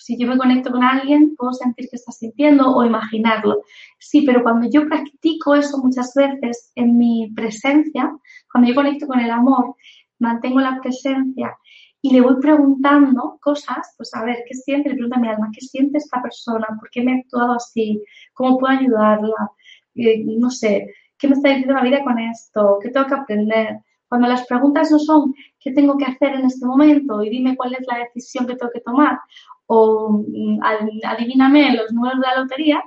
[0.00, 3.62] si yo me conecto con alguien, puedo sentir qué estás sintiendo o imaginarlo.
[3.98, 8.10] Sí, pero cuando yo practico eso muchas veces en mi presencia,
[8.50, 9.76] cuando yo conecto con el amor,
[10.18, 11.56] mantengo la presencia
[12.02, 14.88] y le voy preguntando cosas, pues a ver, ¿qué siente?
[14.88, 16.66] Le pregunto a mi alma, ¿qué siente esta persona?
[16.78, 18.02] ¿Por qué me ha actuado así?
[18.32, 19.50] ¿Cómo puedo ayudarla?
[19.94, 22.78] Eh, no sé, ¿qué me está diciendo la vida con esto?
[22.82, 23.80] ¿Qué tengo que aprender?
[24.10, 27.22] Cuando las preguntas no son ¿qué tengo que hacer en este momento?
[27.22, 29.20] y dime cuál es la decisión que tengo que tomar
[29.66, 30.58] o mm,
[31.06, 32.82] adivíname los números de la lotería,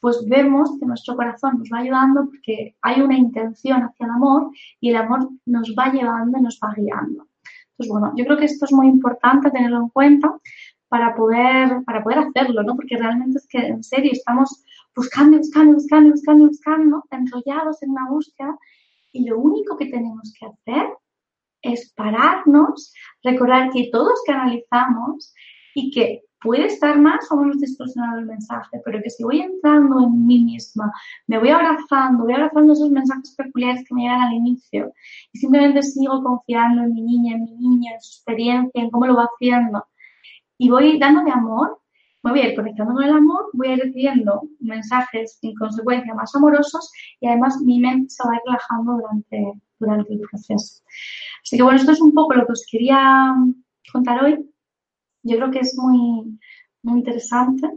[0.00, 4.50] pues vemos que nuestro corazón nos va ayudando porque hay una intención hacia el amor
[4.80, 7.26] y el amor nos va llevando y nos va guiando.
[7.70, 10.34] Entonces, bueno, yo creo que esto es muy importante tenerlo en cuenta
[10.88, 12.74] para poder, para poder hacerlo, ¿no?
[12.74, 14.64] Porque realmente es que en serio estamos
[14.96, 18.56] buscando, buscando, buscando, buscando, buscando, enrollados en una búsqueda
[19.14, 20.88] y lo único que tenemos que hacer
[21.62, 25.32] es pararnos, recordar que todos canalizamos
[25.74, 30.00] y que puede estar más o menos distorsionado el mensaje, pero que si voy entrando
[30.00, 30.92] en mí misma,
[31.26, 34.92] me voy abrazando, voy abrazando esos mensajes peculiares que me llegan al inicio
[35.32, 39.06] y simplemente sigo confiando en mi niña, en mi niña, en su experiencia, en cómo
[39.06, 39.86] lo va haciendo
[40.58, 41.80] y voy dándole amor,
[42.24, 46.14] me voy a ir conectando con el amor, voy a ir recibiendo mensajes en consecuencia
[46.14, 50.82] más amorosos y además mi mente se va relajando durante, durante el proceso.
[51.42, 53.34] Así que bueno, esto es un poco lo que os quería
[53.92, 54.50] contar hoy.
[55.22, 56.38] Yo creo que es muy,
[56.82, 57.68] muy interesante.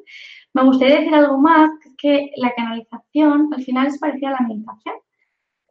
[0.53, 4.95] Me gustaría decir algo más, que la canalización al final es parecida a la meditación.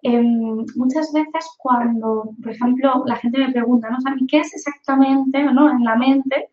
[0.02, 3.96] Em, muchas veces cuando, por ejemplo, la gente me pregunta, ¿no?
[3.96, 5.70] O ¿qué es exactamente ¿no?
[5.70, 6.50] en la mente?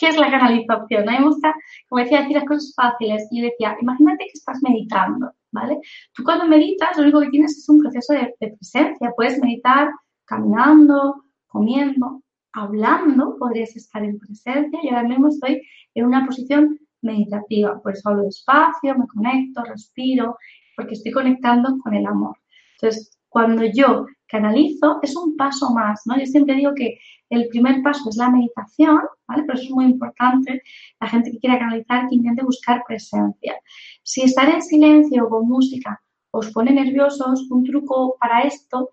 [0.00, 1.06] ¿Qué es la canalización?
[1.06, 1.54] A mí me gusta,
[1.86, 3.28] como decía, decir las cosas fáciles.
[3.30, 5.78] Y decía, imagínate que estás meditando, ¿vale?
[6.14, 9.12] Tú cuando meditas, lo único que tienes es un proceso de, presencia.
[9.14, 9.90] Puedes meditar
[10.24, 12.22] caminando, comiendo,
[12.54, 14.80] hablando, podrías estar en presencia.
[14.82, 15.60] Y ahora mismo estoy
[15.94, 17.78] en una posición meditativa.
[17.82, 20.38] Por eso hablo despacio, me conecto, respiro,
[20.76, 22.38] porque estoy conectando con el amor.
[22.80, 26.18] Entonces, cuando yo canalizo, es un paso más, ¿no?
[26.18, 26.98] Yo siempre digo que
[27.30, 29.44] el primer paso es la meditación, ¿vale?
[29.46, 30.62] Pero eso es muy importante.
[31.00, 33.56] La gente que quiera canalizar, que intente buscar presencia.
[34.02, 36.00] Si estar en silencio o con música
[36.32, 38.90] os pone nerviosos, un truco para esto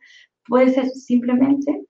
[0.48, 1.86] puede ser simplemente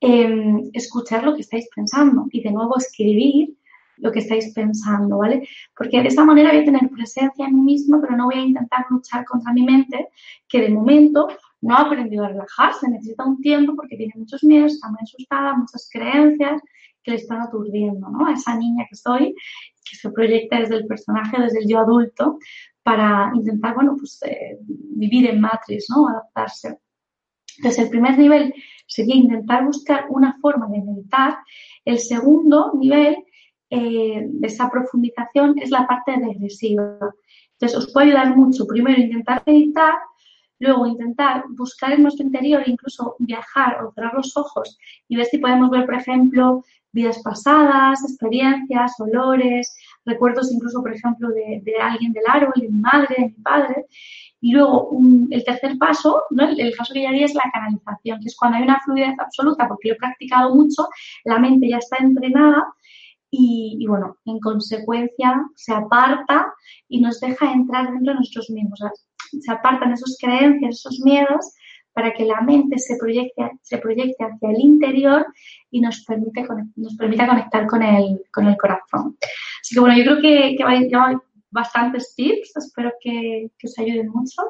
[0.00, 3.56] em, escuchar lo que estáis pensando y de nuevo escribir
[3.96, 5.48] lo que estáis pensando, ¿vale?
[5.76, 8.44] Porque de esa manera voy a tener presencia en mí mismo, pero no voy a
[8.44, 10.08] intentar luchar contra mi mente,
[10.48, 11.28] que de momento
[11.60, 15.56] no ha aprendido a relajarse, necesita un tiempo porque tiene muchos miedos, está muy asustada,
[15.56, 16.62] muchas creencias
[17.02, 18.26] que le están aturdiendo, ¿no?
[18.26, 19.34] A esa niña que soy,
[19.84, 22.38] que se proyecta desde el personaje, desde el yo adulto,
[22.82, 26.08] para intentar, bueno, pues eh, vivir en matriz, ¿no?
[26.08, 26.78] Adaptarse.
[27.58, 28.54] Entonces, el primer nivel
[28.86, 31.38] sería intentar buscar una forma de meditar.
[31.84, 33.16] El segundo nivel
[33.70, 36.98] eh, de esa profundización es la parte regresiva.
[37.52, 39.94] Entonces, os puede ayudar mucho, primero, intentar meditar
[40.58, 45.38] Luego intentar buscar en nuestro interior, incluso viajar o cerrar los ojos y ver si
[45.38, 52.24] podemos ver, por ejemplo, vidas pasadas, experiencias, olores, recuerdos incluso, por ejemplo, de, alguien del
[52.28, 53.86] árbol, de mi madre, de mi padre.
[54.40, 54.90] Y luego
[55.30, 56.48] el tercer paso, ¿no?
[56.48, 59.66] el, paso que ya haría es la canalización, que es cuando hay una fluidez absoluta,
[59.66, 60.88] porque lo he practicado mucho,
[61.24, 62.64] la mente ya está entrenada
[63.30, 66.52] y, bueno, en consecuencia se aparta
[66.88, 68.80] y nos deja entrar dentro de nosotros mismos.
[69.40, 71.52] Se apartan esas creencias, esos miedos
[71.92, 75.26] para que la mente se proyecte, se proyecte hacia el interior
[75.70, 79.16] y nos, permite, nos permita conectar con el, con el corazón.
[79.60, 80.88] Así que bueno, yo creo que, que hay
[81.50, 84.42] bastantes tips, espero que, que, os ayuden mucho.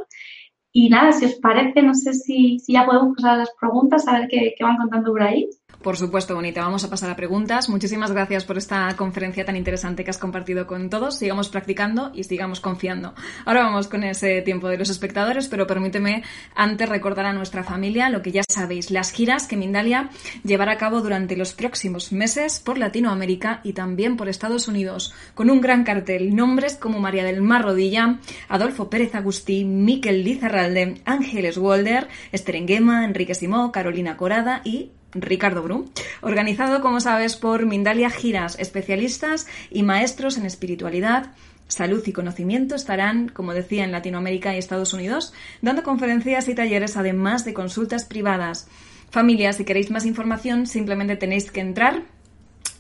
[0.72, 4.06] Y nada, si os parece, no sé si, si ya podemos pasar a las preguntas,
[4.06, 5.48] a ver qué, qué van contando por ahí.
[5.82, 6.62] Por supuesto, Bonita.
[6.62, 7.68] Vamos a pasar a preguntas.
[7.68, 11.16] Muchísimas gracias por esta conferencia tan interesante que has compartido con todos.
[11.16, 13.14] Sigamos practicando y sigamos confiando.
[13.44, 16.24] Ahora vamos con ese tiempo de los espectadores, pero permíteme
[16.56, 20.10] antes recordar a nuestra familia lo que ya sabéis, las giras que Mindalia
[20.42, 25.48] llevará a cabo durante los próximos meses por Latinoamérica y también por Estados Unidos, con
[25.48, 26.34] un gran cartel.
[26.34, 33.36] Nombres como María del Mar Rodilla, Adolfo Pérez Agustí, Miquel Lizarralde, Ángeles Walder, Esther Enrique
[33.36, 35.86] Simó, Carolina Corada y Ricardo Brum,
[36.20, 41.32] organizado, como sabes, por Mindalia Giras, especialistas y maestros en espiritualidad,
[41.66, 46.96] salud y conocimiento estarán, como decía, en Latinoamérica y Estados Unidos, dando conferencias y talleres,
[46.96, 48.68] además de consultas privadas.
[49.10, 52.02] Familia, si queréis más información, simplemente tenéis que entrar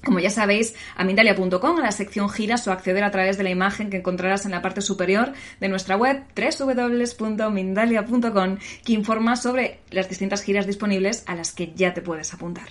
[0.08, 3.50] como ya sabéis, a Mindalia.com, a la sección giras o acceder a través de la
[3.50, 10.08] imagen que encontrarás en la parte superior de nuestra web www.mindalia.com que informa sobre las
[10.08, 12.68] distintas giras disponibles a las que ya te puedes apuntar.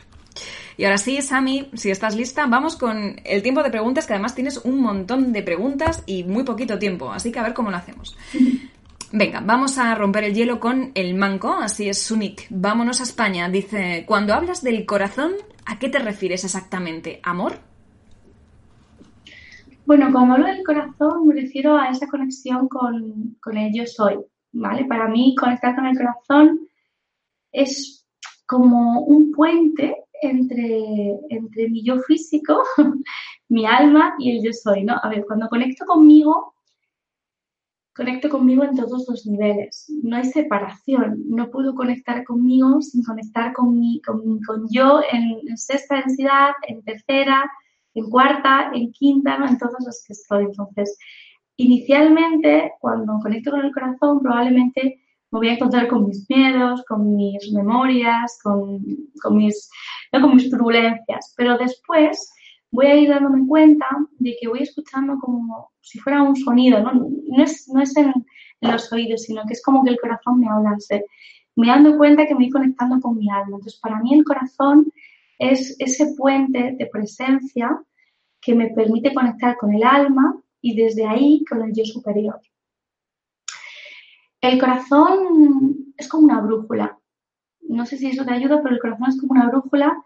[0.78, 4.34] Y ahora sí, Sami, si estás lista, vamos con el tiempo de preguntas, que además
[4.34, 7.78] tienes un montón de preguntas y muy poquito tiempo, así que a ver cómo lo
[7.78, 8.18] hacemos.
[9.12, 12.48] Venga, vamos a romper el hielo con el manco, así es Sunik.
[12.50, 13.48] Vámonos a España.
[13.48, 15.34] Dice, cuando hablas del corazón,
[15.68, 17.20] ¿a qué te refieres exactamente?
[17.24, 17.60] ¿Amor?
[19.86, 24.18] Bueno, cuando hablo del corazón me refiero a esa conexión con, con el yo soy,
[24.52, 24.86] ¿vale?
[24.86, 26.68] Para mí conectar con el corazón
[27.52, 28.06] es
[28.46, 32.64] como un puente entre, entre mi yo físico,
[33.50, 34.96] mi alma y el yo soy, ¿no?
[35.02, 36.56] A ver, cuando conecto conmigo,
[37.98, 39.92] conecto conmigo en todos los niveles.
[40.04, 41.24] No hay separación.
[41.28, 47.44] No puedo conectar conmigo sin conectar con, mi, con, yo en, sexta densidad, en tercera,
[47.96, 50.46] en cuarta, en quinta, en todos los que estoy.
[50.46, 50.98] Entonces,
[51.58, 57.16] inicialmente, cuando conecto con el corazón, probablemente me voy a encontrar con mis miedos, con
[57.16, 58.80] mis memorias, con,
[59.22, 59.70] con mis,
[60.12, 61.34] con mis turbulencias.
[61.36, 62.32] Pero después
[62.70, 63.88] voy a ir dándome cuenta
[64.20, 68.14] de que voy escuchando como si fuera un sonido, no, no es, no es en,
[68.62, 70.76] los oídos, sino que es como que el corazón me habla.
[71.56, 73.58] Me dando cuenta que me voy conectando con mi alma.
[73.58, 74.92] Entonces, para mí el corazón
[75.38, 77.80] es ese puente de presencia
[78.42, 82.40] que me permite conectar con el alma y desde ahí con el yo superior.
[84.42, 86.98] El corazón es como una brújula.
[87.62, 90.04] No sé si eso te ayuda, pero el corazón es como una brújula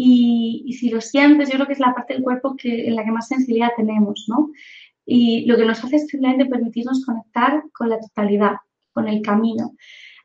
[0.00, 3.04] y, si lo sientes, yo creo que es la parte del cuerpo que, en la
[3.04, 4.50] que más sensibilidad tenemos, ¿no?
[5.04, 8.52] Y lo que nos hace es simplemente permitirnos conectar con la totalidad,
[8.92, 9.74] con el camino.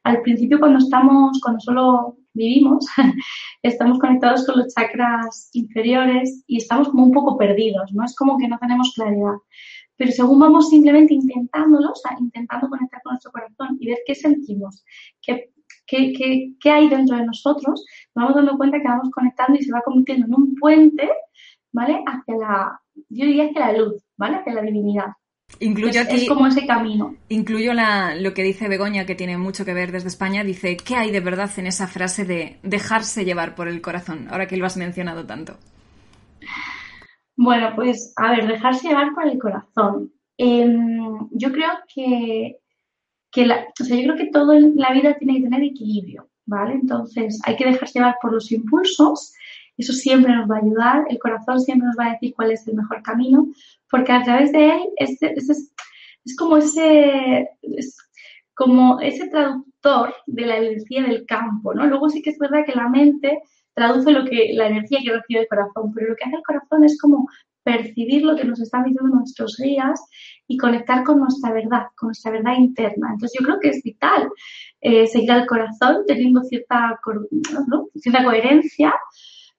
[0.03, 2.85] Al principio, cuando estamos, cuando solo vivimos,
[3.63, 8.05] estamos conectados con los chakras inferiores y estamos como un poco perdidos, ¿no?
[8.05, 9.37] Es como que no tenemos claridad.
[9.97, 14.13] Pero según vamos simplemente intentándolo, o sea, intentando conectar con nuestro corazón y ver qué
[14.13, 14.85] sentimos,
[15.19, 15.52] qué
[16.61, 19.81] qué, hay dentro de nosotros, nos vamos dando cuenta que vamos conectando y se va
[19.81, 21.09] convirtiendo en un puente,
[21.71, 22.03] ¿vale?
[22.05, 24.37] Hacia la, yo diría hacia la luz, ¿vale?
[24.37, 25.07] Hacia la divinidad.
[25.59, 27.15] Incluyo es, es como ese camino.
[27.29, 30.43] Incluyo la, lo que dice Begoña, que tiene mucho que ver desde España.
[30.43, 34.27] Dice, ¿qué hay de verdad en esa frase de dejarse llevar por el corazón?
[34.31, 35.57] Ahora que lo has mencionado tanto.
[37.35, 40.11] Bueno, pues a ver, dejarse llevar por el corazón.
[40.37, 42.59] Em, yo creo que
[43.33, 46.29] que la, o sea, yo creo que todo en la vida tiene que tener equilibrio,
[46.45, 46.75] ¿vale?
[46.75, 49.33] Entonces hay que dejarse llevar por los impulsos,
[49.75, 52.67] eso siempre nos va a ayudar, el corazón siempre nos va a decir cuál es
[52.67, 53.47] el mejor camino,
[53.89, 55.73] porque a través de él es, es,
[56.23, 57.97] es como ese, es
[58.53, 61.87] como ese traductor de la energía del campo, ¿no?
[61.87, 63.41] Luego sí que es verdad que la mente
[63.73, 66.83] traduce lo que la energía que recibe el corazón, pero lo que hace el corazón
[66.83, 67.27] es como
[67.63, 69.99] percibir lo que nos están diciendo nuestros guías
[70.47, 73.09] y conectar con nuestra verdad, con nuestra verdad interna.
[73.13, 74.29] Entonces yo creo que es vital
[74.81, 76.99] eh, seguir al corazón teniendo cierta,
[77.95, 78.93] cierta coherencia,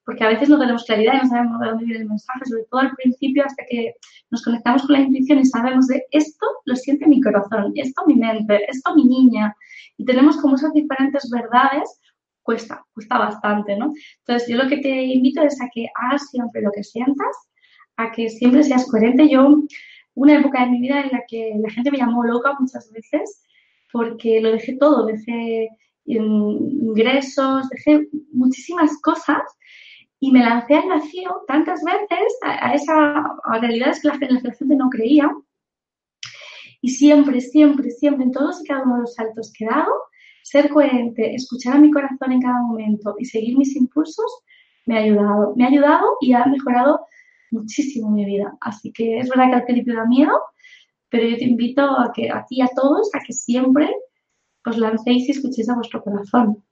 [0.05, 2.65] porque a veces no tenemos claridad y no sabemos de dónde viene el mensaje, sobre
[2.71, 3.95] todo al principio hasta que
[4.31, 8.15] nos conectamos con la intuición y sabemos de esto lo siente mi corazón, esto mi
[8.17, 9.57] mente, esto mi niña.
[9.97, 12.01] Y tenemos como esas diferentes verdades,
[12.43, 13.93] cuesta, cuesta bastante, ¿no?
[14.19, 17.35] Entonces yo lo que te invito es a que hagas siempre lo que sientas,
[17.97, 19.29] a que siempre seas coherente.
[19.29, 19.63] Yo,
[20.15, 23.43] una época de mi vida en la que la gente me llamó loca muchas veces
[23.93, 25.69] porque lo dejé todo, dejé
[26.07, 29.43] ingresos, dejé muchísimas cosas
[30.21, 34.89] Y me lancé al vacío tantas veces a, a realidades que la, la gente no
[34.91, 35.31] creía.
[36.81, 39.93] Y siempre, siempre, siempre, en todos y cada uno de los saltos que he dado,
[40.43, 44.31] ser coherente, escuchar a mi corazón en cada momento y seguir mis impulsos,
[44.87, 45.55] me ha ayudado.
[45.57, 47.07] Me ha ayudado y ha mejorado
[47.55, 48.57] muchísimo mi vida.
[48.61, 50.33] Así que es verdad que al principio da miedo,
[51.09, 53.89] pero yo te invito a que a ti a todos a que siempre
[54.67, 56.65] os lancéis y escuchéis a vuestro corazón.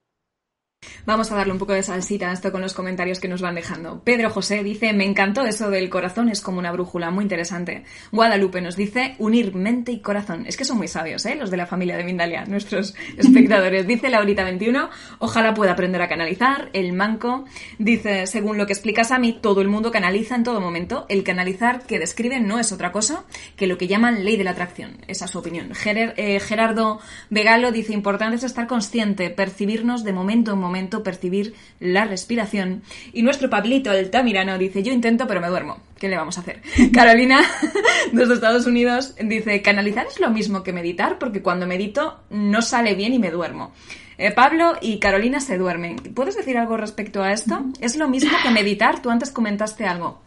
[1.05, 3.55] Vamos a darle un poco de salsita a esto con los comentarios que nos van
[3.55, 4.01] dejando.
[4.03, 7.83] Pedro José dice, me encantó eso del corazón, es como una brújula, muy interesante.
[8.11, 10.45] Guadalupe nos dice, unir mente y corazón.
[10.47, 11.35] Es que son muy sabios, ¿eh?
[11.35, 13.87] Los de la familia de Mindalia, nuestros espectadores.
[13.87, 16.69] Dice Laurita 21, ojalá pueda aprender a canalizar.
[16.73, 17.45] El manco
[17.77, 21.05] dice, según lo que explicas a mí, todo el mundo canaliza en todo momento.
[21.09, 23.25] El canalizar que describe no es otra cosa
[23.55, 24.97] que lo que llaman ley de la atracción.
[25.07, 25.71] Esa es su opinión.
[25.85, 30.72] Eh, Gerardo Vegalo dice, importante es estar consciente, percibirnos de momento en momento
[31.03, 32.83] percibir la respiración.
[33.13, 35.77] Y nuestro Pablito, el Tamirano, dice, yo intento pero me duermo.
[35.99, 36.61] ¿Qué le vamos a hacer?
[36.93, 37.39] Carolina,
[38.11, 42.95] desde Estados Unidos, dice, canalizar es lo mismo que meditar porque cuando medito no sale
[42.95, 43.71] bien y me duermo.
[44.17, 45.95] Eh, Pablo y Carolina se duermen.
[46.13, 47.63] ¿Puedes decir algo respecto a esto?
[47.79, 49.01] ¿Es lo mismo que meditar?
[49.01, 50.21] Tú antes comentaste algo.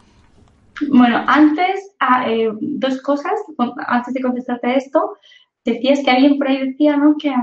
[0.89, 3.33] Bueno, antes, ah, eh, dos cosas,
[3.87, 5.17] antes de contestarte esto,
[5.65, 7.15] decías que alguien por ahí decía ¿no?
[7.17, 7.33] que,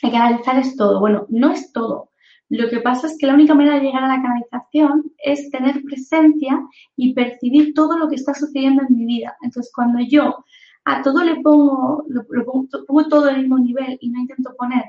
[0.00, 1.00] que canalizar es todo.
[1.00, 2.10] Bueno, no es todo.
[2.52, 5.82] Lo que pasa es que la única manera de llegar a la canalización es tener
[5.84, 6.60] presencia
[6.96, 9.34] y percibir todo lo que está sucediendo en mi vida.
[9.40, 10.44] Entonces, cuando yo
[10.84, 14.84] a todo le pongo, lo, pongo, todo en el mismo nivel y no intento poner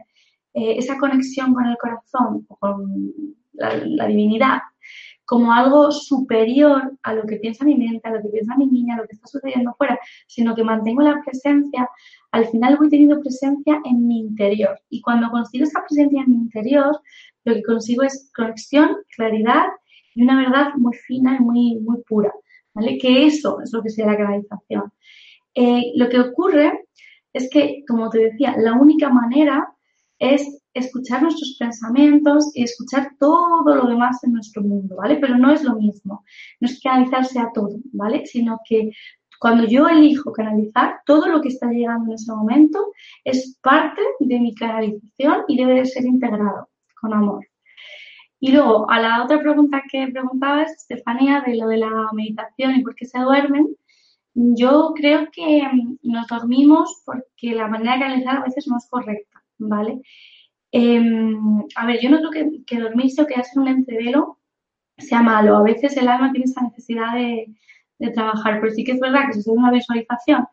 [0.54, 3.14] eh, esa conexión con el corazón o con
[3.54, 4.60] la, divinidad
[5.26, 8.96] como algo superior a lo que piensa mi mente, a lo que piensa mi niña,
[8.96, 11.90] a lo que está sucediendo afuera, sino que mantengo la presencia,
[12.32, 14.80] al final voy teniendo presencia en mi interior.
[14.90, 17.00] Y cuando consigo esa presencia en mi interior,
[17.46, 19.68] lo que consigo es conexión, claridad
[20.16, 22.34] y una verdad muy fina y muy, muy pura,
[22.74, 22.98] ¿vale?
[22.98, 24.92] Que eso es lo que sería la canalización.
[25.56, 26.86] Eh, lo que ocurre
[27.32, 29.68] es que, como te decía, la única manera
[30.20, 35.18] es escuchar nuestros pensamientos y escuchar todo lo demás en nuestro mundo, ¿vale?
[35.18, 36.24] Pero no es lo mismo,
[36.60, 38.26] no es canalizarse a todo, ¿vale?
[38.26, 38.92] Sino que
[39.40, 42.94] cuando yo elijo canalizar, todo lo que está llegando en ese momento
[43.24, 46.70] es parte de mi canalización y debe ser integrado
[47.00, 47.46] con amor.
[48.40, 52.84] Y luego, a la otra pregunta que preguntabas, Estefanía, de lo de la meditación y
[52.84, 53.76] por qué se duermen,
[54.34, 58.88] yo creo que mm, nos dormimos porque la manera de canalizar a veces no es
[58.90, 60.02] correcta, ¿vale?
[60.74, 64.40] Em, a ver, yo no creo que, dormirse o quedarse en un entrevelo
[64.98, 65.58] sea malo.
[65.58, 67.48] A veces el alma tiene esa necesidad de,
[68.00, 70.46] de trabajar, pero sí que es verdad que si en una visualización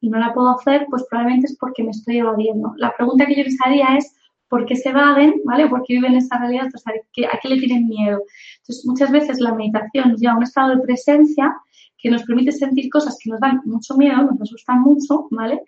[0.00, 2.74] y no la puedo hacer, pues probablemente es porque me estoy evadiendo.
[2.76, 4.14] La pregunta que yo les haría es,
[4.48, 5.68] por qué se evaden, ¿vale?
[5.68, 6.68] ¿Por qué viven esa realidad?
[6.86, 8.22] ¿a qué, le tienen miedo?
[8.60, 11.54] Entonces, muchas veces la meditación nos lleva a un estado de presencia
[11.98, 15.62] que nos permite sentir cosas que nos dan mucho miedo, nos asustan mucho, ¿vale?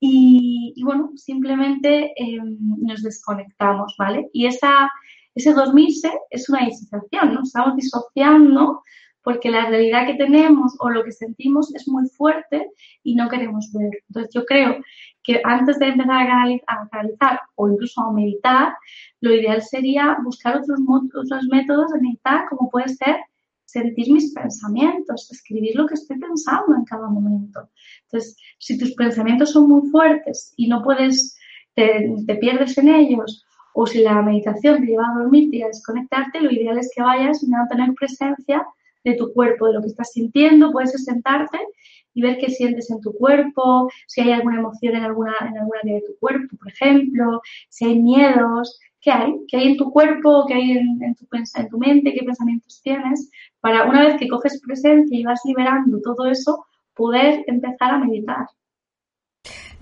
[0.00, 4.30] Y, bueno, simplemente em, nos desconectamos, ¿vale?
[4.32, 4.90] Y esa,
[5.34, 7.42] ese dormirse es una disociación, ¿no?
[7.42, 8.82] Estamos disociando
[9.22, 12.70] porque la realidad que tenemos o lo que sentimos es muy fuerte
[13.02, 13.90] y no queremos ver.
[14.08, 14.76] Entonces yo creo
[15.22, 16.26] que antes de empezar
[16.66, 18.74] a canalizar, o incluso a meditar,
[19.20, 20.80] lo ideal sería buscar otros,
[21.14, 23.16] otros métodos de meditar, como puede ser
[23.70, 27.68] sentir mis pensamientos, escribir lo que estoy pensando en cada momento.
[28.04, 31.36] Entonces, si tus pensamientos son muy fuertes y no puedes,
[31.74, 33.44] te, pierdes en ellos,
[33.74, 37.02] o si la meditación te lleva a dormirte y a desconectarte, lo ideal es que
[37.02, 38.66] vayas a tener presencia
[39.04, 41.58] de tu cuerpo, de lo que estás sintiendo, puedes sentarte
[42.12, 45.80] y ver qué sientes en tu cuerpo, si hay alguna emoción en alguna, en alguna
[45.82, 49.90] área de tu cuerpo, por ejemplo, si hay miedos, qué hay, qué hay en tu
[49.90, 53.30] cuerpo, qué hay en, tu, en tu mente, qué pensamientos tienes,
[53.60, 58.46] para una vez que coges presencia y vas liberando todo eso, poder empezar a meditar.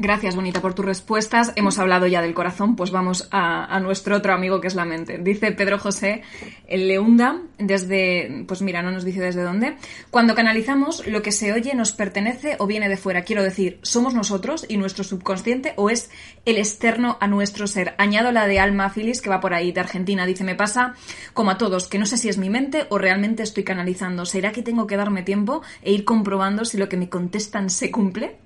[0.00, 1.52] Gracias, Bonita, por tus respuestas.
[1.56, 5.18] Hemos hablado ya del corazón, pues vamos a, nuestro otro amigo que es la mente.
[5.18, 6.22] Dice Pedro José
[6.68, 9.74] Leunda, desde, pues mira, no nos dice desde dónde.
[10.12, 13.22] Cuando canalizamos, lo que se oye nos pertenece o viene de fuera.
[13.22, 16.12] Quiero decir, ¿somos nosotros y nuestro subconsciente o es
[16.44, 17.96] el externo a nuestro ser?
[17.98, 20.26] Añado la de Alma Filis, que va por ahí, de Argentina.
[20.26, 20.94] Dice, me pasa
[21.34, 24.26] como a todos, que no sé si es mi mente o realmente estoy canalizando.
[24.26, 27.90] ¿Será que tengo que darme tiempo e ir comprobando si lo que me contestan se
[27.90, 28.36] cumple?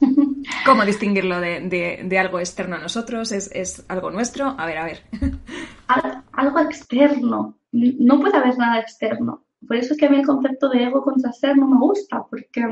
[0.66, 3.32] ¿Cómo distinguirlo de, algo externo a nosotros?
[3.32, 4.54] ¿Es, algo nuestro?
[4.58, 5.02] A ver, a ver.
[6.32, 7.58] algo externo.
[7.72, 9.44] No puede haber nada externo.
[9.66, 12.24] Por eso es que a mí el concepto de ego contra ser no me gusta,
[12.30, 12.62] porque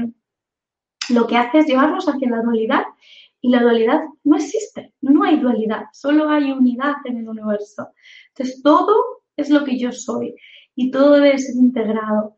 [1.10, 2.84] lo que hace es llevarnos hacia la dualidad
[3.40, 7.90] y la dualidad no existe, no hay dualidad, solo hay unidad en el universo.
[8.28, 10.34] Entonces todo es lo que yo soy
[10.74, 12.36] y todo debe ser integrado.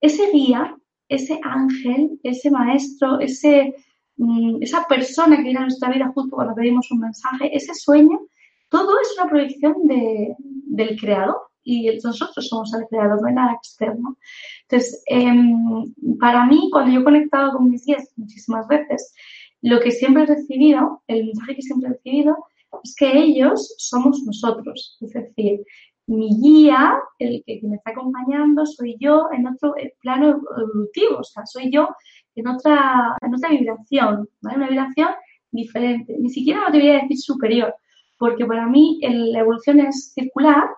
[0.00, 0.77] Ese guía,
[1.08, 3.74] ese ángel, ese maestro, ese,
[4.16, 8.20] mm, esa persona que viene a nuestra vida justo cuando pedimos un mensaje, ese sueño,
[8.68, 14.16] todo es una proyección del creador y nosotros somos el creador, no nada externo.
[14.62, 19.14] Entonces, em, para mí, cuando yo he conectado con mis guías muchísimas veces,
[19.62, 22.36] lo que siempre he recibido, el mensaje que siempre he recibido,
[22.84, 24.96] es que ellos somos nosotros.
[25.00, 25.64] Es decir,
[26.08, 31.44] mi guía, el que me está acompañando, soy yo en otro plano evolutivo, o sea,
[31.44, 31.88] soy yo
[32.34, 34.56] en otra, en otra vibración, ¿vale?
[34.56, 35.08] Una vibración
[35.50, 36.16] diferente.
[36.18, 37.74] Ni siquiera me debería decir superior,
[38.18, 40.68] porque para mí la evolución es circular,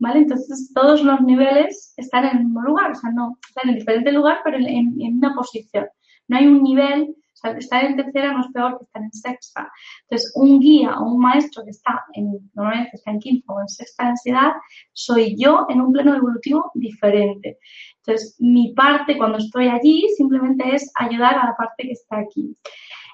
[0.00, 0.20] ¿vale?
[0.20, 4.10] Entonces todos los niveles están en el mismo lugar, o sea, no, están en diferente
[4.10, 4.66] lugar, pero en,
[5.00, 5.86] en una posición.
[6.26, 7.14] No hay un nivel
[7.58, 9.72] estar en tercera no es peor que estar en sexta.
[10.02, 13.68] Entonces, un guía o un maestro que está en, normalmente está en quinta o en
[13.68, 14.52] sexta densidad,
[14.92, 17.58] soy yo en un plano evolutivo diferente.
[17.98, 22.56] Entonces, mi parte cuando estoy allí simplemente es ayudar a la parte que está aquí.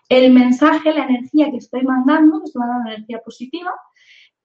[0.08, 3.72] El mensaje, la energía que estoy mandando, estoy mandando energía positiva,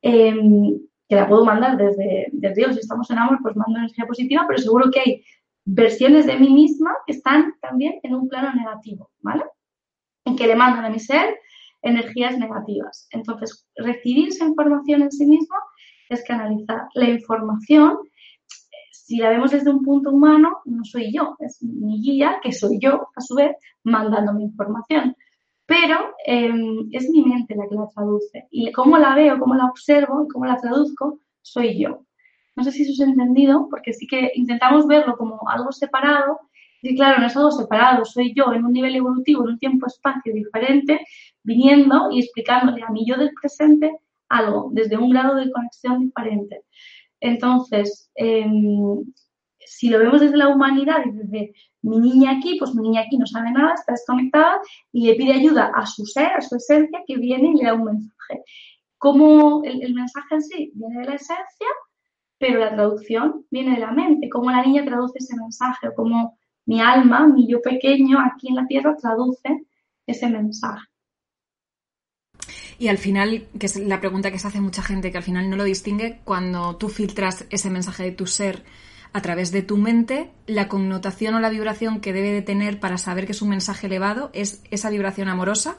[0.02, 4.06] em, que la puedo mandar desde, desde Dios, si estamos en amor, pues mando energía
[4.06, 5.24] positiva, pero seguro que hay
[5.66, 9.44] versiones de mí misma que están también en un plano negativo, ¿vale?
[10.26, 11.38] En que demandan a mi ser
[11.82, 13.08] energías negativas.
[13.12, 15.56] Entonces, recibir esa información en sí mismo
[16.10, 16.88] es canalizar.
[16.94, 17.98] La información,
[18.92, 22.80] si la vemos desde un punto humano, no soy yo, es mi guía, que soy
[22.80, 25.16] yo, a su vez, mandando mi información.
[25.66, 28.48] Pero em, es mi mente la que la traduce.
[28.52, 32.06] Y cómo la veo, cómo la observo, cómo la traduzco, soy yo.
[32.56, 36.40] No sé si eso es entendido, porque sí que intentamos verlo como algo separado
[36.84, 40.34] Sí, claro, no es algo separado, soy yo en un nivel evolutivo, en un tiempo-espacio
[40.34, 41.00] diferente,
[41.42, 43.90] viniendo y explicándole a mí yo del presente
[44.28, 46.64] algo, desde un grado de conexión diferente.
[47.22, 49.02] Entonces, em,
[49.60, 51.54] si lo vemos desde la humanidad y desde
[51.84, 54.60] mi niña aquí, pues mi niña aquí no sabe nada, está desconectada
[54.92, 57.76] y le pide ayuda a su ser, a su esencia, que viene y le da
[57.76, 58.44] un mensaje.
[58.98, 61.68] Como el, el mensaje en sí viene de la esencia,
[62.38, 66.38] pero la traducción viene de la mente, cómo la niña traduce ese mensaje o cómo
[66.66, 69.66] mi alma, mi yo pequeño aquí en la tierra traduce
[70.06, 70.88] ese mensaje.
[72.80, 75.50] Y al final, que es la pregunta que se hace mucha gente, que al final
[75.50, 78.64] no lo distingue, cuando tú filtras ese mensaje de tu ser
[79.14, 82.98] a través de tu mente, la connotación o la vibración que debe de tener para
[82.98, 85.78] saber que es un mensaje elevado es esa vibración amorosa.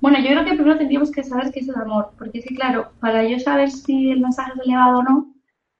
[0.00, 2.92] Bueno, yo creo que primero tendríamos que saber qué es el amor, porque sí, claro,
[3.00, 5.34] para yo saber si el mensaje es elevado o no,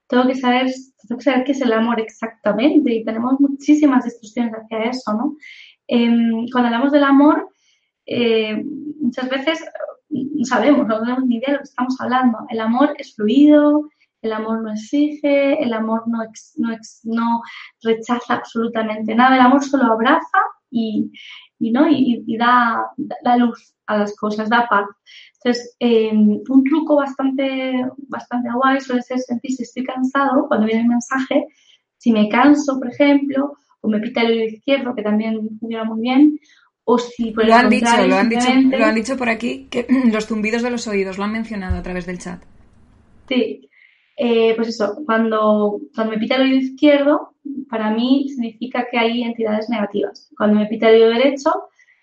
[0.07, 0.67] tengo que saber,
[1.17, 5.35] que saber qué es el amor exactamente y tenemos muchísimas discusiones hacia eso, ¿no?
[5.87, 7.49] Em, cuando hablamos del amor,
[8.05, 8.63] eh,
[8.99, 9.65] muchas veces
[10.09, 12.39] no sabemos, no tenemos ni idea de lo que estamos hablando.
[12.49, 13.89] El amor es fluido,
[14.21, 16.19] el amor no exige, el amor no,
[16.57, 17.41] no, no
[17.83, 20.39] rechaza absolutamente nada, el amor solo abraza
[20.69, 21.11] y,
[21.59, 21.87] y, ¿no?
[21.89, 22.85] y da,
[23.23, 24.85] da, luz a las cosas, da paz.
[25.43, 27.73] Entonces, eh, un truco bastante,
[28.07, 31.47] bastante guay suele ser sentir si estoy cansado cuando viene el mensaje,
[31.97, 36.01] si me canso, por ejemplo, o me pita el oído izquierdo, que también funciona muy
[36.01, 36.39] bien,
[36.83, 39.87] o si por lo han dicho, lo han dicho, lo han dicho por aquí, que
[40.11, 42.41] los zumbidos de los oídos, lo han mencionado a través del chat.
[43.27, 43.69] Sí,
[44.17, 47.33] eh, pues eso, cuando, cuando me pita el oído izquierdo,
[47.69, 50.29] para mí significa que hay entidades negativas.
[50.37, 51.51] Cuando me pita el oído derecho,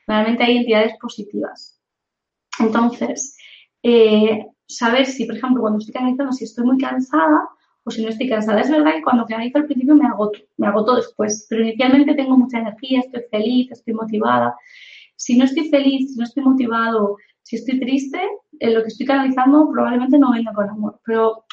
[0.06, 1.75] realmente hay entidades positivas.
[2.58, 3.36] Entonces,
[3.82, 7.48] eh, saber si, por ejemplo, cuando estoy canalizando, si estoy muy cansada
[7.84, 8.60] o si no estoy cansada.
[8.60, 12.36] Es verdad que cuando canalizo al principio me agoto, me agoto después, pero inicialmente tengo
[12.36, 14.56] mucha energía, estoy feliz, estoy motivada.
[15.14, 18.20] Si no estoy feliz, si no estoy motivado, si estoy triste,
[18.58, 21.00] en lo que estoy canalizando probablemente no venga con amor.
[21.04, 21.44] Pero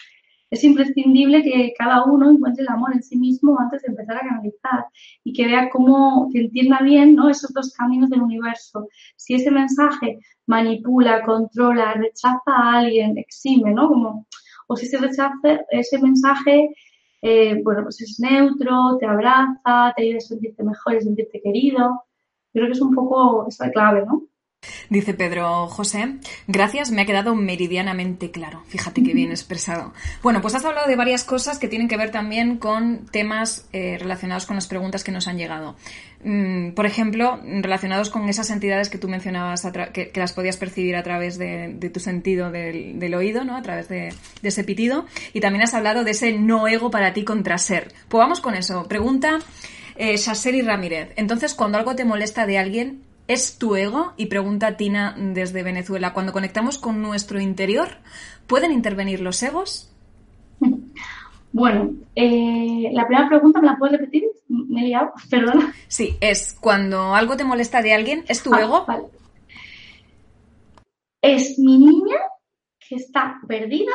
[0.54, 4.28] es imprescindible que cada uno encuentre el amor en sí mismo antes de empezar a
[4.28, 4.86] canalizar
[5.24, 7.28] y que vea cómo, que entienda bien ¿no?
[7.28, 8.88] esos dos caminos del universo.
[9.16, 13.88] Si ese mensaje manipula, controla, rechaza a alguien, exime, ¿no?
[13.88, 14.28] Como,
[14.68, 16.70] o si ese rechaza, ese mensaje,
[17.24, 22.04] eh, bueno, pues es neutro, te abraza, te ayuda a sentirte mejor y sentirte querido.
[22.54, 24.28] Creo que es un poco esa clave, ¿no?
[24.90, 26.16] Dice Pedro José,
[26.48, 28.64] gracias, me ha quedado meridianamente claro.
[28.68, 29.94] Fíjate qué bien expresado.
[30.22, 33.98] Bueno, pues has hablado de varias cosas que tienen que ver también con temas eh,
[34.00, 35.76] relacionados con las preguntas que nos han llegado.
[36.24, 41.04] Mm, por ejemplo, relacionados con esas entidades que tú mencionabas, que, las podías percibir a
[41.04, 43.58] través de, tu sentido del, oído, ¿no?
[43.58, 45.06] A través de, ese pitido.
[45.34, 47.92] Y también has hablado de ese no ego para ti contra ser.
[48.08, 48.88] Pues vamos con eso.
[48.88, 49.40] Pregunta
[49.96, 51.12] eh, Shaseri Ramírez.
[51.18, 54.14] Entonces, cuando algo te molesta de alguien, ¿Es tu ego?
[54.18, 56.14] Y pregunta Tina desde Venezuela.
[56.14, 57.90] Cuando conectamos con nuestro interior,
[58.48, 59.92] ¿pueden intervenir los egos?
[61.54, 64.24] Bueno, eh, la primera pregunta, ¿me la puedes repetir?
[64.48, 65.72] Me he liado, perdona.
[65.88, 68.86] Sí, es cuando algo te molesta de alguien, ¿es tu ah, ego?
[68.88, 69.04] Vale.
[71.22, 72.18] Es mi niña
[72.80, 73.92] que está perdida,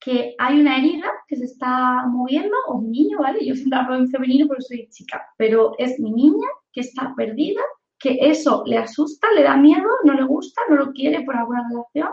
[0.00, 3.46] que hay una herida que se está moviendo, o mi niño, ¿vale?
[3.46, 7.62] Yo siempre hablo en femenino porque soy chica, pero es mi niña que está perdida,
[8.00, 11.68] que eso le asusta, le da miedo, no le gusta, no lo quiere por alguna
[11.68, 12.10] relación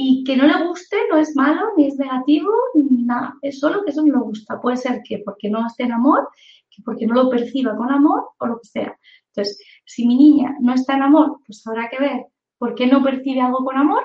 [0.00, 3.34] y que no le guste no es malo, ni es negativo, ni nada.
[3.42, 4.60] Es solo que eso no le gusta.
[4.60, 6.28] Puede ser que porque no esté en amor,
[6.70, 8.96] que porque no lo perciba con amor o lo que sea.
[9.26, 12.26] Entonces, si mi niña no está en amor, pues habrá que ver
[12.58, 14.04] por qué no percibe algo con amor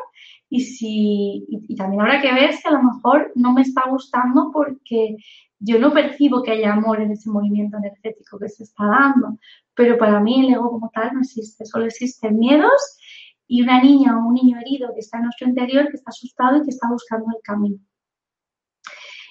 [0.50, 4.50] y si y, también habrá que ver si a lo mejor no me está gustando
[4.52, 5.16] porque
[5.64, 9.40] yo no percibo que haya amor en ese movimiento energético que se está dando.
[9.74, 12.98] Pero para mí el ego como tal no existe, solo existen miedos
[13.48, 16.58] y una niña o un niño herido que está en nuestro interior, que está asustado
[16.58, 17.78] y que está buscando el camino.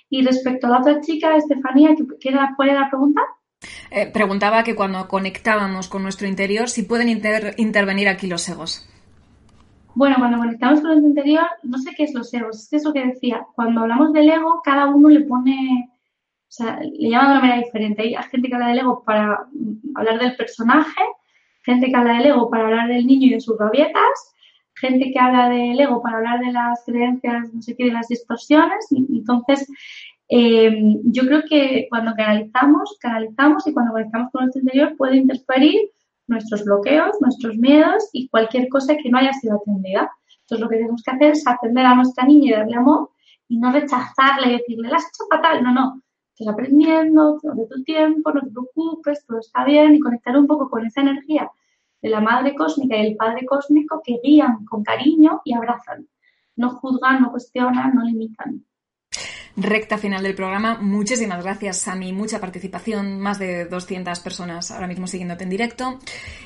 [0.09, 3.21] Y respecto a la otra chica, Estefanía, ¿qué era, ¿cuál era la pregunta?
[3.91, 8.89] Eh, preguntaba que cuando conectábamos con nuestro interior, si pueden intervenir aquí los egos.
[9.95, 13.07] Bueno, cuando conectamos con nuestro interior, no sé qué es los egos, es eso que
[13.07, 13.47] decía.
[13.55, 15.92] Cuando hablamos del ego, cada uno le pone,
[16.53, 18.03] o sea, le llama de una manera diferente.
[18.03, 19.47] Hay gente que habla del ego para
[19.95, 21.01] hablar del personaje,
[21.63, 24.35] gente que habla del ego para hablar del niño y de sus rabietas,
[24.75, 28.09] gente que habla del ego para hablar de las creencias, no sé qué, de las
[28.09, 28.87] distorsiones.
[28.91, 29.67] entonces,
[30.29, 35.91] eh, yo creo que cuando canalizamos, canalizamos y cuando conectamos con nuestro interior puede interferir
[36.27, 40.11] nuestros bloqueos, nuestros miedos y cualquier cosa que no haya sido atendida.
[40.43, 43.11] Entonces, lo que tenemos que hacer es atender a nuestra niña y darle amor
[43.49, 45.63] y no rechazarla y decirle, la has hecho fatal.
[45.63, 46.02] No, no
[46.33, 50.69] estás aprendiendo, de tu tiempo, no te preocupes, todo está bien y conectar un poco
[50.71, 51.51] con esa energía
[52.01, 56.09] de la madre cósmica y el padre cósmico que guían con cariño y abrazan.
[56.57, 58.65] No juzgan, no cuestionan, no limitan
[59.57, 60.79] recta final del programa.
[60.81, 62.13] Muchísimas gracias, Sami.
[62.13, 65.99] Mucha participación, más de 200 personas ahora mismo siguiéndote en directo.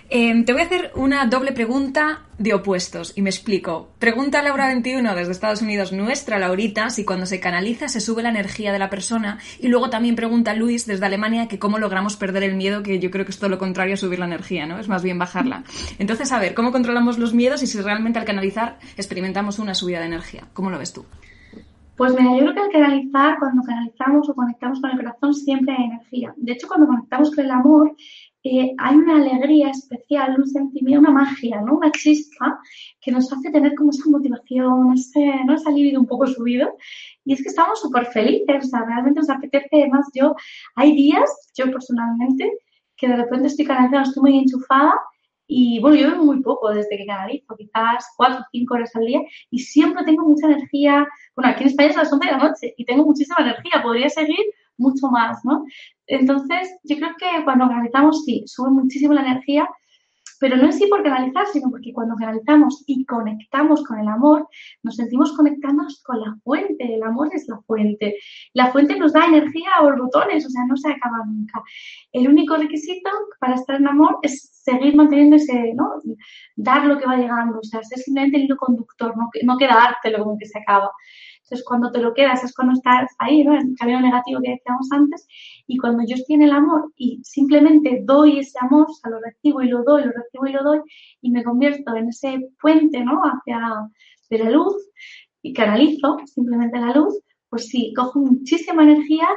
[0.09, 3.91] Em, te voy a hacer una doble pregunta de opuestos y me explico.
[3.99, 8.73] Pregunta Laura21 desde Estados Unidos, nuestra Laurita, si cuando se canaliza se sube la energía
[8.73, 9.39] de la persona.
[9.59, 13.11] Y luego también pregunta Luis desde Alemania que cómo logramos perder el miedo, que yo
[13.11, 14.79] creo que es todo lo contrario a subir la energía, ¿no?
[14.79, 15.65] Es más bien bajarla.
[15.99, 20.01] Entonces, a ver, ¿cómo controlamos los miedos y si realmente al canalizar experimentamos una subida
[20.01, 20.45] de energía?
[20.53, 21.07] ¿Cómo lo ves tú?
[21.97, 25.75] Pues mira, yo creo que al canalizar, cuando canalizamos o conectamos con el corazón, siempre
[25.75, 26.35] hay energía.
[26.37, 27.97] De hecho, cuando conectamos con el amor,
[28.43, 31.77] eh, hay una alegría especial, un sentimiento, una magia, ¿no?
[31.77, 32.61] Una chispa
[33.01, 35.55] que nos hace tener como esa motivación, ese, ¿no?
[35.55, 36.77] ese alivio un poco subido.
[37.25, 39.69] Y es que estamos súper felices, o sea, realmente nos apetece.
[39.73, 40.37] Además, yo,
[40.75, 42.53] hay días, yo personalmente,
[42.97, 44.95] que de repente estoy canalizando, estoy muy enchufada
[45.47, 49.07] y bueno, yo bebo muy poco desde que canalizo, quizás cuatro o cinco horas al
[49.07, 49.21] día
[49.51, 51.07] y siempre tengo mucha energía.
[51.35, 53.83] Bueno, aquí en España es a las 11 de la noche y tengo muchísima energía,
[53.83, 54.45] podría seguir
[54.77, 55.65] mucho más, ¿no?
[56.07, 59.69] Entonces, yo creo que cuando canalizamos, sí, sube muchísimo la energía
[60.41, 64.49] pero no es sí por canalizar, sino porque cuando canalizamos y conectamos con el amor,
[64.83, 66.95] nos sentimos conectados con la fuente.
[66.95, 68.17] El amor es la fuente.
[68.53, 71.63] La fuente nos da energía a botones, o sea, no se acaba nunca.
[72.13, 73.11] El único requisito
[73.41, 75.95] para estar en amor es seguir manteniendo ese, ¿no?
[76.57, 80.25] Dar lo que va llegando, o sea, ser simplemente el hilo conductor, no, no quedártelo
[80.25, 80.91] como que se acaba.
[81.47, 83.55] Entonces, cuando te lo quedas es cuando estás ahí, ¿no?
[83.55, 85.29] En el camino negativo que decíamos antes.
[85.69, 89.21] Y cuando yo estoy en el amor y simplemente doy ese amor, o sea, lo
[89.21, 90.81] recibo y lo doy, lo recibo y lo doy,
[91.21, 93.21] y me convierto en ese puente, ¿no?
[93.23, 93.61] Hacia
[94.29, 94.75] de la luz
[95.41, 97.17] y canalizo simplemente la luz,
[97.49, 99.29] pues sí, cojo muchísima energía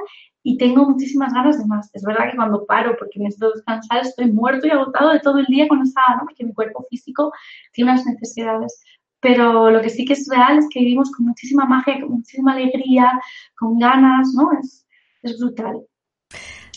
[0.41, 1.91] y tengo muchísimas ganas de más.
[1.93, 5.45] Es verdad que cuando paro porque necesito descansar estoy muerto y agotado de todo el
[5.45, 6.24] día con esa, ¿no?
[6.24, 7.32] Porque mi cuerpo físico
[7.72, 8.82] tiene unas necesidades
[9.22, 12.53] pero lo que sí que es real es que vivimos con muchísima magia, con muchísima
[12.53, 13.11] alegría,
[13.57, 14.51] con ganas, ¿no?
[14.59, 14.88] Es,
[15.24, 15.82] es brutal.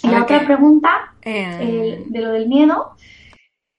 [0.03, 2.97] Y la otra pregunta, eh, de lo del miedo,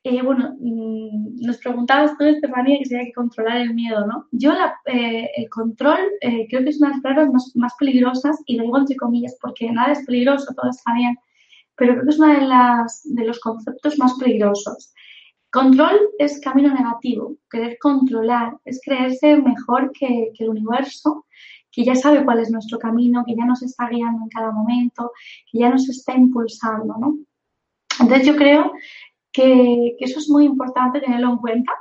[0.06, 4.28] eh, bueno, mm, nos preguntabas tú, Estefanía, que si hay que controlar el miedo, ¿no?
[4.32, 8.38] Yo la, eh, el control creo que es una de las palabras más, más, peligrosas,
[8.46, 11.18] y lo digo entre comillas, porque nada es peligroso, todo está bien,
[11.76, 14.94] pero creo que es uno de, las, de los conceptos más peligrosos.
[15.54, 21.28] Control es camino negativo, querer controlar, es creerse mejor que, el universo,
[21.72, 25.12] que ya sabe cuál es nuestro camino, que ya nos está guiando en cada momento,
[25.52, 27.20] que ya nos está impulsando, ¿no?
[28.00, 28.72] Entonces yo creo
[29.32, 31.72] que, que eso es muy importante tenerlo en cuenta,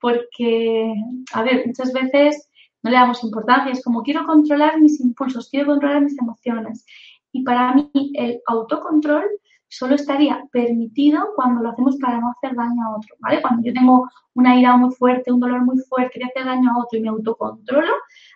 [0.00, 0.92] porque,
[1.32, 2.48] a ver, muchas veces
[2.82, 6.84] no le damos importancia, es como quiero controlar mis impulsos, quiero controlar mis emociones.
[7.30, 9.26] Y para mí el autocontrol
[9.72, 13.40] solo estaría permitido cuando lo hacemos para no hacer daño a otro, ¿vale?
[13.40, 16.78] Cuando yo tengo una ira muy fuerte, un dolor muy fuerte, quiero hacer daño a
[16.78, 17.92] otro y me autocontrolo,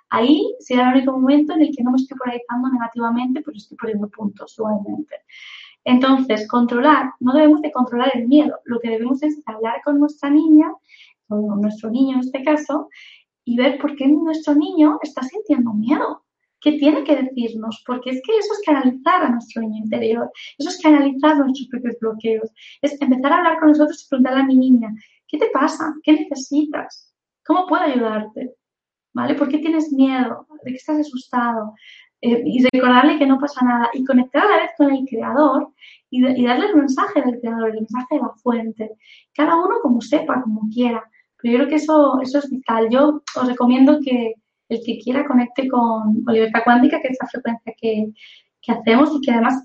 [0.08, 3.76] Ahí será el único momento en el que no me estoy polarizando negativamente, pero estoy
[3.76, 5.16] poniendo puntos igualmente.
[5.84, 10.30] Entonces, controlar, no debemos de controlar el miedo, lo que debemos es hablar con nuestra
[10.30, 10.72] niña,
[11.28, 12.88] con nuestro niño en este caso,
[13.44, 16.24] y ver por qué nuestro niño está sintiendo miedo.
[16.66, 17.80] ¿Qué tiene que decirnos?
[17.86, 21.96] Porque es que eso es canalizar a nuestro niño interior, eso es canalizar nuestros propios
[22.00, 22.50] bloqueos,
[22.82, 24.92] es empezar a hablar con nosotros y preguntarle a mi niña,
[25.28, 25.94] ¿qué te pasa?
[26.02, 27.14] ¿Qué necesitas?
[27.46, 28.56] ¿Cómo puedo ayudarte?
[29.14, 29.36] ¿Vale?
[29.36, 30.48] ¿Por qué tienes miedo?
[30.64, 31.74] ¿De qué estás asustado?
[32.20, 35.72] Eh, y recordarle que no pasa nada y conectar a la vez con el creador
[36.10, 38.90] y, y, darle el mensaje del creador, el mensaje de la fuente.
[39.32, 41.08] Cada uno como sepa, como quiera.
[41.40, 42.88] Pero yo creo que eso, eso es vital.
[42.90, 44.34] Yo os recomiendo que
[44.68, 48.08] el que quiera conecte con, libertad cuántica, que es la frecuencia que,
[48.62, 49.62] que hacemos y que además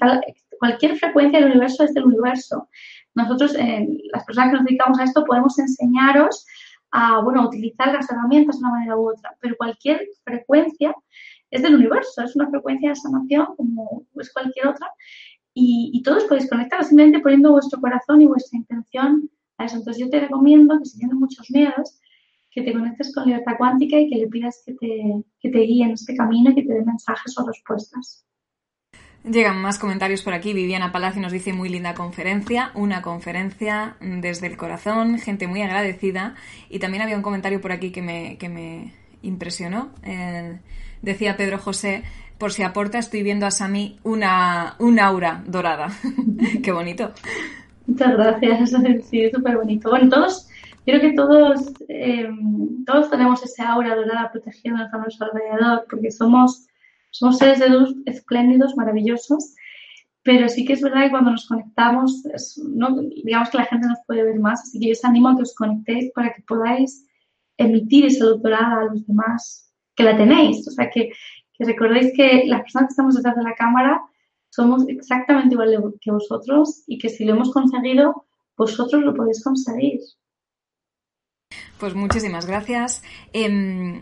[0.60, 2.70] cualquier frecuencia del universo es del universo.
[3.16, 6.46] Nosotros, eh, las personas que nos dedicamos a esto, podemos enseñaros
[6.92, 10.94] a, bueno, utilizar las herramientas de una manera u otra, pero cualquier frecuencia
[11.50, 14.88] es del universo, es una frecuencia de sanación como es cualquier otra
[15.54, 19.78] y, todos podéis conectar simplemente poniendo vuestro corazón y vuestra intención a eso.
[19.78, 22.00] Entonces yo te recomiendo que si tienes muchos miedos,
[22.52, 25.86] que te conectes con libertad cuántica y que le pidas que te, que te guíe
[25.86, 28.26] en este camino y que te dé mensajes o respuestas.
[29.24, 30.52] Llegan más comentarios por aquí.
[30.54, 36.36] Viviana Palacio nos dice muy linda conferencia, una conferencia desde el corazón, gente muy agradecida.
[36.70, 39.92] Y también había un comentario por aquí que me, que me impresionó.
[40.04, 40.60] Eh,
[41.04, 42.04] decía Pedro José,
[42.40, 45.90] por si aporta, estoy viendo a Sami una, un aura dorada.
[46.64, 47.14] Qué bonito.
[47.86, 48.72] Muchas gracias,
[49.10, 49.90] sí, súper bonito.
[49.92, 50.48] Bueno, todos,
[50.86, 52.30] creo que todos, eh,
[52.86, 56.68] todos tenemos ese aura dorada protegiéndonos a nuestro alrededor, porque somos
[57.12, 59.54] somos seres de luz espléndidos, maravillosos,
[60.24, 62.24] pero sí que es verdad que cuando nos conectamos,
[63.24, 65.42] digamos que la gente nos puede ver más, así que yo os animo a que
[65.42, 67.06] os conectéis para que podáis
[67.58, 71.12] emitir esa luz dorada a los demás, que la tenéis, o sea, que,
[71.54, 74.02] que recordéis que las personas que estamos detrás de la cámara
[74.50, 78.26] somos exactamente igual que vosotros y que si lo hemos conseguido,
[78.58, 80.00] vosotros lo podéis conseguir.
[81.82, 83.02] Pues muchísimas gracias.
[83.34, 84.00] Eh,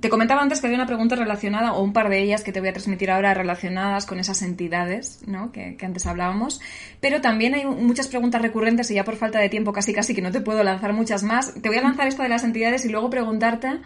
[0.00, 2.60] te comentaba antes que había una pregunta relacionada, o un par de ellas que te
[2.60, 5.50] voy a transmitir ahora relacionadas con esas entidades, ¿no?
[5.50, 6.60] Que, que, antes hablábamos.
[7.00, 10.22] Pero también hay muchas preguntas recurrentes y ya por falta de tiempo casi casi que
[10.22, 11.52] no te puedo lanzar muchas más.
[11.60, 13.80] Te voy a lanzar esta de las entidades y luego preguntarte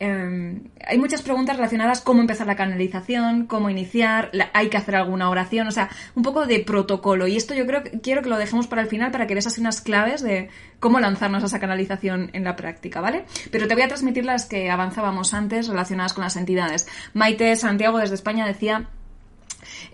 [0.00, 5.30] eh, hay muchas preguntas relacionadas cómo empezar la canalización, cómo iniciar, hay que hacer alguna
[5.30, 7.26] oración, o sea, un poco de protocolo.
[7.26, 9.46] Y esto yo creo que quiero que lo dejemos para el final para que des
[9.46, 10.48] así unas claves de
[10.80, 13.24] cómo lanzarnos a esa canalización en la práctica, ¿vale?
[13.50, 16.86] Pero te voy a transmitir las que avanzábamos antes relacionadas con las entidades.
[17.14, 18.88] Maite Santiago desde España decía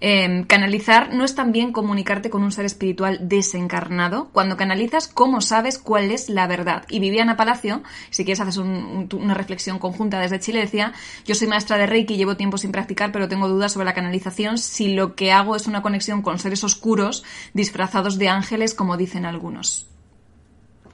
[0.00, 4.30] eh, canalizar no es también comunicarte con un ser espiritual desencarnado.
[4.32, 6.84] Cuando canalizas, ¿cómo sabes cuál es la verdad?
[6.88, 10.92] Y Viviana Palacio, si quieres haces un, una reflexión conjunta desde Chile, decía,
[11.24, 14.58] yo soy maestra de Reiki, llevo tiempo sin practicar, pero tengo dudas sobre la canalización
[14.58, 19.24] si lo que hago es una conexión con seres oscuros disfrazados de ángeles, como dicen
[19.26, 19.88] algunos.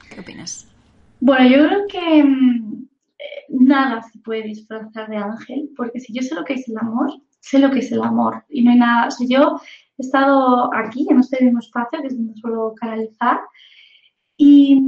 [0.09, 0.67] ¿Qué opinas?
[1.19, 2.85] Bueno, yo creo que mmm,
[3.49, 7.11] nada se puede disfrazar de ángel, porque si yo sé lo que es el amor,
[7.49, 9.07] sé lo que es el amor y no hay nada.
[9.07, 9.59] O sea, yo
[9.97, 13.39] he estado aquí, en este mismo espacio, que es donde suelo canalizar,
[14.37, 14.81] y,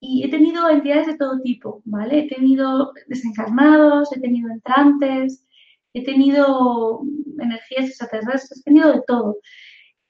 [0.00, 2.20] y he tenido entidades de todo tipo, ¿vale?
[2.20, 5.46] He tenido desencarnados, he tenido entrantes,
[5.92, 7.02] he tenido
[7.38, 9.36] energías extraterrestres, he tenido de todo.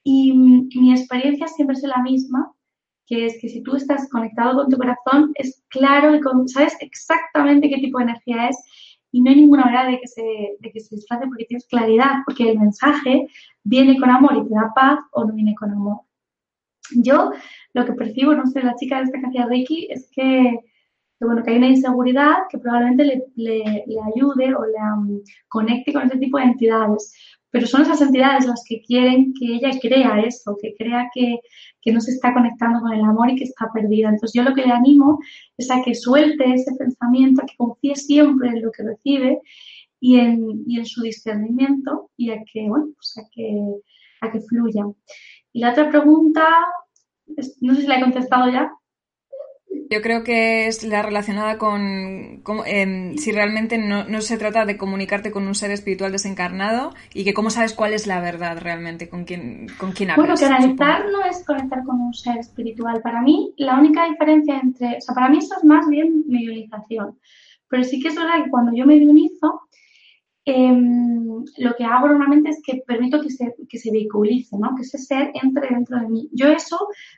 [0.03, 2.51] Y mi experiencia siempre es la misma,
[3.07, 6.75] que es que si tú estás conectado con tu corazón, es claro y con, sabes
[6.79, 8.57] exactamente qué tipo de energía es
[9.15, 12.15] y no hay ninguna manera de que se, de que se disfrace porque tienes claridad,
[12.25, 13.29] porque el mensaje
[13.63, 16.01] viene con amor y te da paz o no viene con amor.
[16.97, 17.31] Yo
[17.73, 20.59] lo que percibo, no sé, la chica de esta que hacía Reiki, es que,
[21.21, 23.63] bueno, que hay una inseguridad que probablemente le, le,
[24.13, 27.13] ayude o le um, conecte con ese tipo de entidades.
[27.55, 31.39] Pero son esas entidades las que quieren que ella crea eso, que crea que,
[31.81, 34.09] que no se está conectando con el amor y que está perdida.
[34.09, 35.19] Entonces yo lo que le animo
[35.57, 39.39] es a que suelte ese pensamiento, a que confíe siempre en lo que recibe
[40.01, 43.57] y en, y en su discernimiento y a que, bueno, pues a que,
[44.19, 44.83] a que fluya.
[45.53, 46.45] Y la otra pregunta,
[47.61, 48.69] no sé si la he contestado ya.
[49.89, 54.65] Yo creo que es la relacionada con, con eh, si realmente no, no, se trata
[54.65, 58.57] de comunicarte con un ser espiritual desencarnado y que cómo sabes cuál es la verdad
[58.59, 60.39] realmente, con quién, con quién hablas.
[60.39, 63.01] Bueno, canalizar no es conectar con un ser espiritual.
[63.01, 67.19] Para mí, la única diferencia entre, o sea, para mí eso es más bien medionización.
[67.67, 69.64] Pero sí que es verdad que cuando yo medionizo,
[70.45, 70.77] eh,
[71.57, 74.75] lo que hago normalmente es que permito que se, que se vehiculice, ¿no?
[74.75, 76.29] que ese ser entre dentro de mí.
[76.33, 76.77] Yo eso,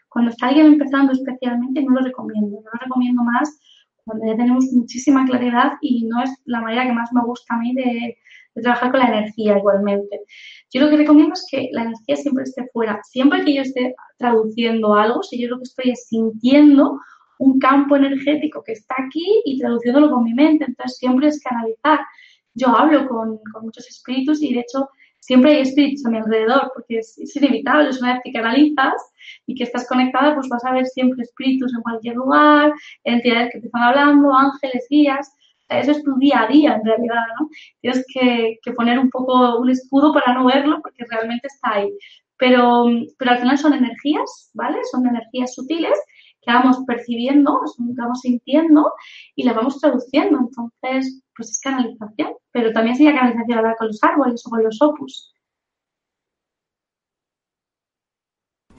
[0.09, 2.61] cuando está alguien empezando especialmente, no lo recomiendo.
[2.61, 3.59] No lo recomiendo más
[4.07, 7.59] donde ya tenemos muchísima claridad y no es la manera que más me gusta a
[7.59, 8.17] mí de,
[8.61, 10.21] trabajar con la energía igualmente.
[10.73, 12.99] Yo lo que recomiendo es que la energía siempre esté fuera.
[13.03, 16.99] Siempre que yo esté traduciendo algo, si yo lo que estoy es sintiendo
[17.38, 21.99] un campo energético que está aquí y traduciéndolo con mi mente, entonces siempre es canalizar.
[22.58, 24.89] Yo hablo con, con muchos espíritus y de hecho
[25.28, 28.95] siempre hay espíritus a mi alrededor, porque es, inevitable, es una vez que canalizas
[29.45, 33.60] y que estás conectada, pues vas a ver siempre espíritus en cualquier lugar, entidades que
[33.60, 35.34] te están hablando, ángeles, guías.
[35.70, 37.49] Eso es tu día a día, en realidad, ¿no?
[37.82, 41.91] Tienes que, que poner un poco un escudo para no verlo, porque realmente está ahí.
[42.38, 42.86] Pero,
[43.18, 44.78] pero al final son energías, ¿vale?
[44.89, 45.99] Son energías sutiles
[46.41, 47.60] que vamos percibiendo,
[47.97, 48.93] vamos sintiendo
[49.36, 50.39] y las vamos traduciendo.
[50.39, 54.82] Entonces, pues es canalización, pero también sería canalización hablar con los árboles o con los
[54.82, 55.34] opus.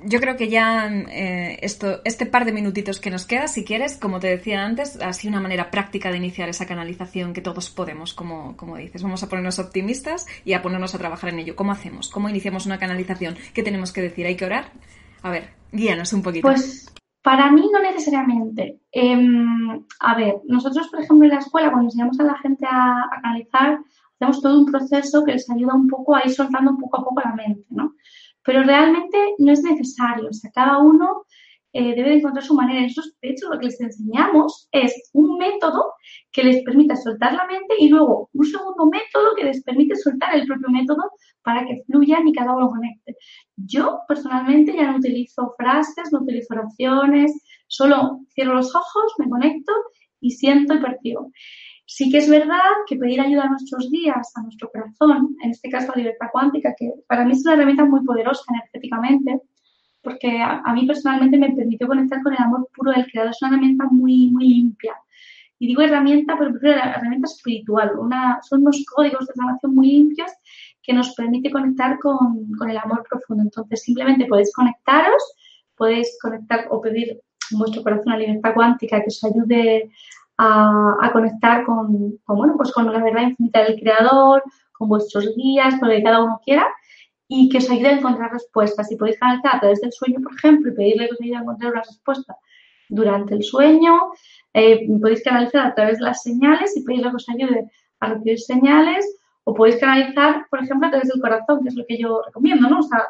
[0.05, 3.97] Yo creo que ya eh, esto, este par de minutitos que nos queda, si quieres,
[3.97, 7.69] como te decía antes, ha sido una manera práctica de iniciar esa canalización que todos
[7.71, 9.03] podemos, como, como dices.
[9.03, 11.57] Vamos a ponernos optimistas y a ponernos a trabajar en ello.
[11.57, 12.11] ¿Cómo hacemos?
[12.11, 13.37] ¿Cómo iniciamos una canalización?
[13.53, 14.25] ¿Qué tenemos que decir?
[14.27, 14.71] ¿Hay que orar?
[15.23, 16.47] A ver, guíanos un poquito.
[16.47, 16.93] Pues
[17.23, 18.81] para mí no necesariamente.
[18.93, 23.03] Em, a ver, nosotros, por ejemplo, en la escuela, cuando enseñamos a la gente a,
[23.03, 23.81] a canalizar,
[24.15, 27.21] hacemos todo un proceso que les ayuda un poco a ir soltando poco a poco
[27.21, 27.95] la mente, ¿no?
[28.45, 30.29] Pero realmente no es necesario.
[30.31, 31.27] O sea, cada uno
[31.73, 32.83] eh, debe encontrar su manera.
[32.83, 35.93] Nosotros, de hecho, lo que les enseñamos es un método
[36.33, 40.35] que les permita soltar la mente y luego un segundo método que les permite soltar
[40.35, 41.03] el propio método
[41.43, 43.17] para que fluyan y cada uno conecte.
[43.57, 47.33] Yo personalmente ya no utilizo frases, no utilizo oraciones,
[47.67, 49.73] solo cierro los ojos, me conecto
[50.21, 51.33] y siento y percibo.
[51.87, 55.71] Sí que es verdad que pedir ayuda a nuestros días, a nuestro corazón, en este
[55.71, 59.41] caso a libertad cuántica, que para mí es una herramienta muy poderosa energéticamente,
[60.09, 63.31] porque a, mí personalmente me permitió conectar con el amor puro del creador.
[63.31, 64.95] Es una herramienta muy, muy limpia.
[65.59, 67.93] Y digo herramienta, pero prefiero la herramienta espiritual.
[67.99, 70.31] Una, son unos códigos de sanación muy limpios
[70.83, 73.43] que nos permite conectar con, con, el amor profundo.
[73.43, 75.23] Entonces, simplemente podéis conectaros,
[75.77, 79.91] podéis conectar o pedir en vuestro corazón a libertad cuántica que os ayude
[80.39, 84.43] a, a conectar con, con, bueno, pues con la verdad infinita del creador,
[84.73, 86.67] con vuestros guías, con lo que cada uno quiera
[87.29, 88.89] y que os ayude a encontrar respuestas.
[88.89, 91.41] Si podéis canalizar a través del sueño, por ejemplo, y pedirle que os ayude a
[91.41, 92.37] encontrar una respuesta
[92.89, 94.13] durante el sueño,
[94.55, 97.71] eh, podéis canalizar a través de las señales y pedirle que os ayude
[98.01, 99.05] a recibir señales,
[99.45, 102.69] o podéis canalizar, por ejemplo, a través del corazón, que es lo que yo recomiendo,
[102.69, 102.81] ¿no?
[102.81, 103.07] O sea,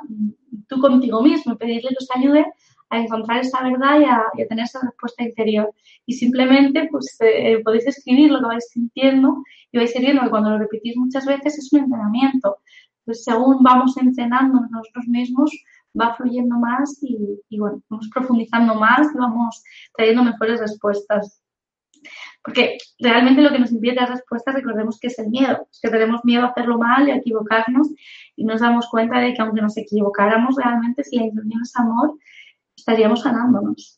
[0.69, 2.47] tú contigo mismo, pedirle que os ayude
[2.91, 5.73] a encontrar esa verdad y a, tener esa respuesta interior.
[6.07, 9.43] Y simplemente, pues, eh, podéis escribir lo que vais sintiendo
[9.73, 12.59] y vais viendo que cuando lo repetís muchas veces es un entrenamiento
[13.09, 15.51] pues según vamos entrenando nosotros mismos,
[15.99, 19.65] va fluyendo más y, bueno, vamos profundizando más y vamos
[19.97, 21.43] trayendo mejores respuestas.
[22.45, 25.89] Porque realmente lo que nos impide dar respuestas, recordemos que es el miedo, es que
[25.89, 27.89] tenemos miedo a hacerlo mal y a equivocarnos
[28.37, 32.19] y nos damos cuenta de que aunque nos equivocáramos realmente, si la intención es amor,
[32.77, 33.98] estaríamos sanándonos.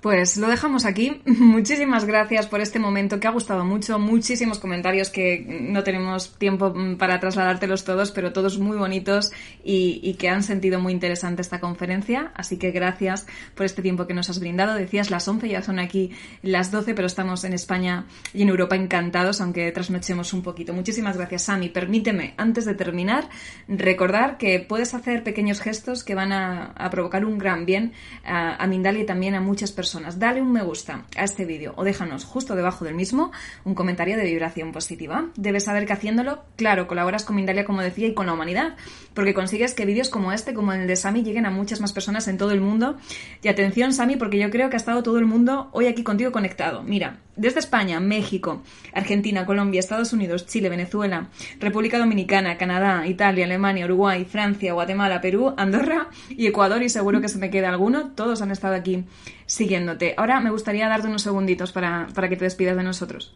[0.00, 1.20] Pues lo dejamos aquí.
[1.26, 3.98] Muchísimas gracias por este momento que ha gustado mucho.
[3.98, 9.32] Muchísimos comentarios que no tenemos tiempo para trasladártelos todos, pero todos muy bonitos
[9.64, 12.30] y, que han sentido muy interesante esta conferencia.
[12.36, 13.26] Así que gracias
[13.56, 14.74] por este tiempo que nos has brindado.
[14.74, 18.76] Decías las 11, ya son aquí las 12, pero estamos en España y en Europa
[18.76, 20.72] encantados, aunque trasnochemos un poquito.
[20.72, 21.70] Muchísimas gracias, Sami.
[21.70, 23.28] Permíteme, antes de terminar,
[23.66, 27.92] recordar que puedes hacer pequeños gestos que van a, provocar un gran bien
[28.24, 31.72] a, a Mindalia y también a muchas personas Dale un me gusta a este vídeo
[31.76, 33.32] o déjanos justo debajo del mismo
[33.64, 35.28] un comentario de vibración positiva.
[35.36, 38.76] Debes saber que haciéndolo, claro, colaboras con Mindalia, como decía, y con la humanidad,
[39.14, 42.28] porque consigues que vídeos como este, como el de Sami, lleguen a muchas más personas
[42.28, 42.98] en todo el mundo.
[43.42, 46.32] Y atención, Sami, porque yo creo que ha estado todo el mundo hoy aquí contigo
[46.32, 46.82] conectado.
[46.82, 48.62] Mira, desde España, México,
[48.92, 51.28] Argentina, Colombia, Estados Unidos, Chile, Venezuela,
[51.60, 57.28] República Dominicana, Canadá, Italia, Alemania, Uruguay, Francia, Guatemala, Perú, Andorra y Ecuador, y seguro que
[57.28, 59.04] se me queda alguno, todos han estado aquí
[59.48, 60.14] siguiéndote.
[60.16, 63.34] Ahora me gustaría darte unos segunditos para, que te despidas de nosotros.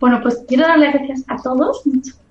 [0.00, 1.82] Bueno, pues quiero darle gracias a todos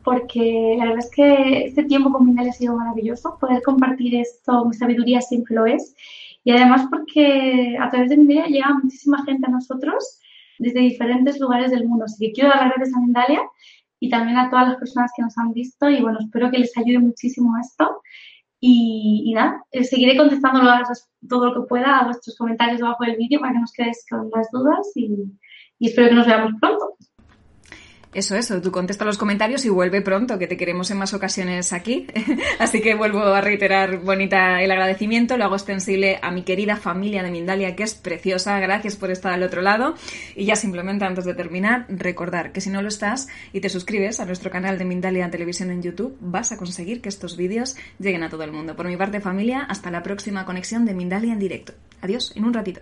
[0.03, 3.37] porque la verdad es que este tiempo con Mindalia ha sido maravilloso.
[3.39, 5.95] Poder compartir esto, mi sabiduría siempre lo es.
[6.43, 10.19] Y además porque a través de Mindalia llega muchísima gente a nosotros
[10.57, 12.05] desde diferentes lugares del mundo.
[12.05, 13.41] Así que quiero dar las gracias a Mindalia
[13.99, 16.75] y también a todas las personas que nos han visto y bueno, espero que les
[16.75, 18.01] ayude muchísimo esto
[18.61, 20.61] y, nada, eh, seguiré contestando
[21.27, 24.29] todo lo que pueda a vuestros comentarios debajo del vídeo para que nos quedéis con
[24.35, 25.09] las dudas y,
[25.79, 26.97] y espero que nos veamos pronto.
[28.11, 31.71] Eso, eso, tú contesta los comentarios y vuelve pronto, que te queremos en más ocasiones
[31.73, 32.07] aquí.
[32.59, 37.21] Así que vuelvo a reiterar bonita el agradecimiento, lo hago extensible a mi querida familia
[37.21, 39.93] de Mindalia, que es preciosa, gracias por estar al otro lado.
[40.35, 44.19] Y ya simplemente antes de terminar, recordar que si no lo estás y te suscribes
[44.19, 48.23] a nuestro canal de Mindalia Televisión en YouTube, vas a conseguir que estos vídeos lleguen
[48.23, 48.75] a todo el mundo.
[48.75, 51.73] Por mi parte familia, hasta la próxima conexión de Mindalia en directo.
[52.01, 52.81] Adiós, en un ratito.